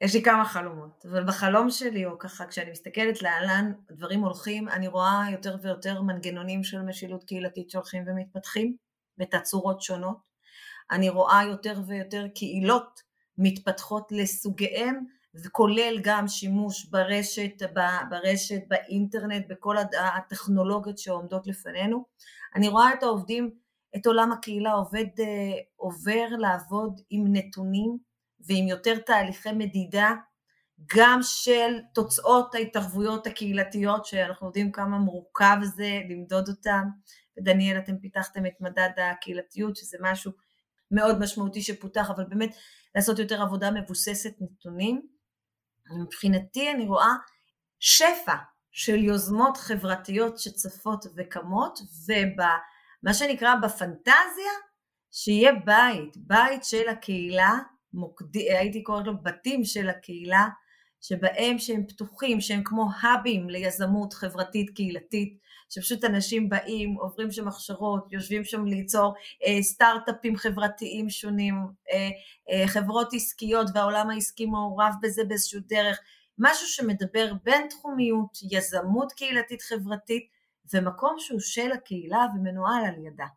יש 0.02 0.16
לי 0.16 0.24
כמה 0.24 0.46
חלומות, 0.46 1.06
אבל 1.12 1.24
בחלום 1.24 1.70
שלי, 1.70 2.06
או 2.06 2.20
ככה 2.20 2.46
כשאני 2.46 2.72
מסתכלת 2.72 3.22
לאן 3.22 3.72
דברים 3.92 4.20
הולכים, 4.20 4.70
אני 4.70 4.88
רואה 4.88 5.26
יותר 5.32 5.56
ויותר 5.62 6.02
מנגנונים 6.02 6.64
של 6.64 6.82
משילות 6.82 7.24
קהילתית 7.24 7.70
שהולכים 7.70 8.04
ומתפתחים 8.08 8.76
בתצורות 9.18 9.82
שונות. 9.82 10.18
אני 10.92 11.10
רואה 11.10 11.44
יותר 11.44 11.82
ויותר 11.88 12.28
קהילות 12.36 13.02
מתפתחות 13.38 14.12
לסוגיהם, 14.12 15.06
וכולל 15.44 16.00
גם 16.04 16.28
שימוש 16.28 16.86
ברשת, 16.86 17.62
ברשת, 18.10 18.62
באינטרנט, 18.68 19.46
בכל 19.50 19.76
הטכנולוגיות 20.18 20.98
שעומדות 20.98 21.48
לפנינו. 21.48 22.06
אני 22.56 22.68
רואה 22.68 22.94
את 22.94 23.04
העובדים, 23.04 23.52
את 23.96 24.06
עולם 24.06 24.32
הקהילה 24.32 24.72
עובד, 24.72 25.06
אה, 25.20 25.26
עובר 25.76 26.28
לעבוד 26.40 27.02
עם 27.10 27.24
נתונים 27.36 27.98
ועם 28.40 28.68
יותר 28.68 29.00
תהליכי 29.00 29.52
מדידה, 29.52 30.14
גם 30.96 31.20
של 31.22 31.80
תוצאות 31.94 32.56
ההתערבויות 32.56 33.28
הקהילתיות, 33.28 34.06
שאנחנו 34.06 34.48
יודעים 34.48 34.72
כמה 34.72 34.98
מורכב 34.98 35.58
זה 35.76 36.02
למדוד 36.10 36.50
אותם. 36.50 36.84
ודניאל, 37.38 37.78
אתם 37.78 37.98
פיתחתם 37.98 38.46
את 38.46 38.62
מדד 38.62 38.90
הקהילתיות, 38.98 39.76
שזה 39.76 39.98
משהו 40.02 40.32
מאוד 40.92 41.20
משמעותי 41.20 41.62
שפותח, 41.62 42.10
אבל 42.10 42.24
באמת 42.24 42.56
לעשות 42.96 43.20
יותר 43.20 43.42
עבודה 43.42 43.72
מבוססת 43.72 44.34
נתונים. 44.42 45.02
מבחינתי 46.02 46.72
אני 46.72 46.86
רואה 46.86 47.14
שפע 47.80 48.36
של 48.72 49.04
יוזמות 49.04 49.58
חברתיות 49.58 50.40
שצפות 50.40 51.06
וקמות, 51.16 51.80
ובמה 53.04 53.14
שנקרא 53.14 53.56
בפנטזיה, 53.56 54.52
שיהיה 55.12 55.52
בית, 55.66 56.18
בית 56.18 56.64
של 56.64 56.90
הקהילה, 56.90 57.60
מוקדי, 57.94 58.54
הייתי 58.54 58.84
קוראת 58.84 59.08
לו 59.08 59.14
בתים 59.24 59.66
של 59.66 59.90
הקהילה, 59.90 60.48
שבהם 61.02 61.60
שהם 61.60 61.88
פתוחים, 61.88 62.42
שהם 62.42 62.62
כמו 62.66 62.90
האבים 63.02 63.50
ליזמות 63.50 64.14
חברתית 64.14 64.70
קהילתית, 64.70 65.38
שפשוט 65.70 66.04
אנשים 66.06 66.50
באים, 66.50 66.94
עוברים 66.94 67.32
שם 67.32 67.48
הכשרות, 67.48 68.08
יושבים 68.12 68.44
שם 68.44 68.66
ליצור 68.66 69.14
אה, 69.46 69.64
סטארט-אפים 69.64 70.38
חברתיים 70.38 71.10
שונים, 71.10 71.56
אה, 71.92 72.10
אה, 72.52 72.68
חברות 72.68 73.14
עסקיות 73.14 73.68
והעולם 73.74 74.10
העסקי 74.10 74.46
מעורב 74.46 74.94
בזה 75.02 75.24
באיזשהו 75.24 75.60
דרך, 75.68 76.00
משהו 76.38 76.68
שמדבר 76.68 77.34
בין 77.44 77.68
תחומיות, 77.70 78.38
יזמות 78.52 79.14
קהילתית 79.14 79.62
חברתית 79.62 80.39
ומקום 80.74 81.16
שהוא 81.20 81.40
של 81.40 81.72
הקהילה 81.72 82.26
ומנוהל 82.36 82.86
על 82.86 83.06
ידה. 83.06 83.28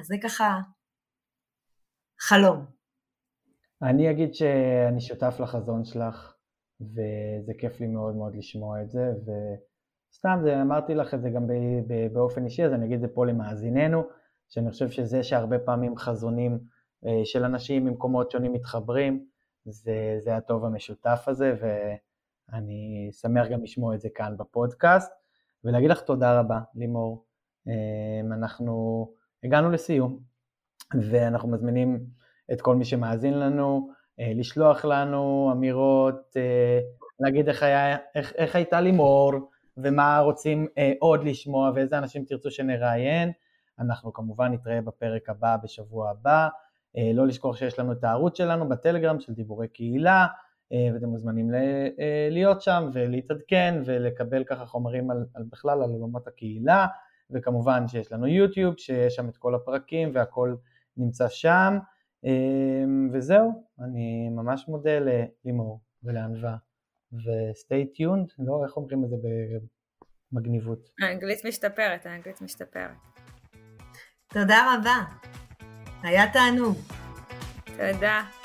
אז 0.00 0.06
זה 0.06 0.16
ככה 0.22 0.60
חלום. 2.20 2.66
אני 3.82 4.10
אגיד 4.10 4.34
שאני 4.34 5.00
שותף 5.00 5.36
לחזון 5.40 5.84
שלך 5.84 6.34
וזה 6.80 7.52
כיף 7.58 7.80
לי 7.80 7.86
מאוד 7.86 8.14
מאוד 8.16 8.36
לשמוע 8.36 8.82
את 8.82 8.90
זה 8.90 9.12
וסתם 10.10 10.38
זה, 10.42 10.62
אמרתי 10.62 10.94
לך 10.94 11.14
את 11.14 11.22
זה 11.22 11.30
גם 11.30 11.46
באופן 12.12 12.44
אישי 12.44 12.64
אז 12.64 12.72
אני 12.72 12.86
אגיד 12.86 12.94
את 12.94 13.00
זה 13.00 13.14
פה 13.14 13.26
למאזיננו 13.26 14.02
שאני 14.48 14.70
חושב 14.70 14.90
שזה 14.90 15.22
שהרבה 15.22 15.58
פעמים 15.58 15.96
חזונים 15.96 16.58
אה, 17.06 17.20
של 17.24 17.44
אנשים 17.44 17.84
ממקומות 17.84 18.30
שונים 18.30 18.52
מתחברים 18.52 19.26
זה, 19.64 20.16
זה 20.18 20.36
הטוב 20.36 20.64
המשותף 20.64 21.24
הזה 21.26 21.54
ואני 21.60 23.10
שמח 23.12 23.48
גם 23.48 23.62
לשמוע 23.62 23.94
את 23.94 24.00
זה 24.00 24.08
כאן 24.14 24.36
בפודקאסט 24.36 25.12
ולהגיד 25.64 25.90
לך 25.90 26.00
תודה 26.00 26.40
רבה 26.40 26.60
לימור 26.74 27.24
אה, 27.68 28.20
אנחנו 28.32 29.06
הגענו 29.44 29.70
לסיום 29.70 30.18
ואנחנו 30.94 31.48
מזמינים 31.48 32.06
את 32.52 32.60
כל 32.60 32.76
מי 32.76 32.84
שמאזין 32.84 33.38
לנו, 33.38 33.90
אה, 34.20 34.32
לשלוח 34.34 34.84
לנו 34.84 35.50
אמירות, 35.52 36.36
אה, 36.36 36.80
להגיד 37.20 37.48
איך, 37.48 37.62
היה, 37.62 37.96
איך, 38.14 38.32
איך 38.36 38.56
הייתה 38.56 38.80
לימור 38.80 39.32
ומה 39.76 40.18
רוצים 40.18 40.66
אה, 40.78 40.92
עוד 40.98 41.24
לשמוע 41.24 41.70
ואיזה 41.74 41.98
אנשים 41.98 42.24
תרצו 42.24 42.50
שנראיין. 42.50 43.32
אנחנו 43.78 44.12
כמובן 44.12 44.52
נתראה 44.52 44.80
בפרק 44.80 45.28
הבא 45.28 45.56
בשבוע 45.62 46.10
הבא. 46.10 46.48
לא 47.14 47.26
לשכוח 47.26 47.56
שיש 47.56 47.78
לנו 47.78 47.92
את 47.92 48.04
הערוץ 48.04 48.38
שלנו 48.38 48.68
בטלגרם 48.68 49.20
של 49.20 49.32
דיבורי 49.32 49.68
קהילה, 49.68 50.26
ואתם 50.94 51.06
מוזמנים 51.06 51.50
להיות 52.30 52.62
שם 52.62 52.90
ולהתעדכן 52.92 53.82
ולקבל 53.84 54.44
ככה 54.44 54.66
חומרים 54.66 55.10
על, 55.10 55.24
על 55.34 55.42
בכלל 55.50 55.82
על 55.82 55.90
עולמות 55.90 56.26
הקהילה, 56.26 56.86
וכמובן 57.30 57.88
שיש 57.88 58.12
לנו 58.12 58.26
יוטיוב 58.26 58.74
שיש 58.78 59.14
שם 59.14 59.28
את 59.28 59.36
כל 59.36 59.54
הפרקים 59.54 60.10
והכל 60.14 60.54
נמצא 60.96 61.28
שם. 61.28 61.78
אמ, 62.24 63.10
וזהו, 63.12 63.64
אני 63.84 64.28
ממש 64.28 64.64
מודה 64.68 64.98
ללימור 64.98 65.80
ולענווה, 66.02 66.56
ו-stay 67.12 67.98
tuned, 67.98 68.34
לא, 68.38 68.64
איך 68.64 68.76
אומרים 68.76 69.04
את 69.04 69.08
זה 69.10 69.16
במגניבות? 70.32 70.90
האנגלית 71.00 71.44
משתפרת, 71.44 72.06
האנגלית 72.06 72.40
משתפרת. 72.40 72.96
תודה 74.28 74.74
רבה, 74.74 75.04
היה 76.02 76.32
תענוג. 76.32 76.76
תודה. 77.64 78.41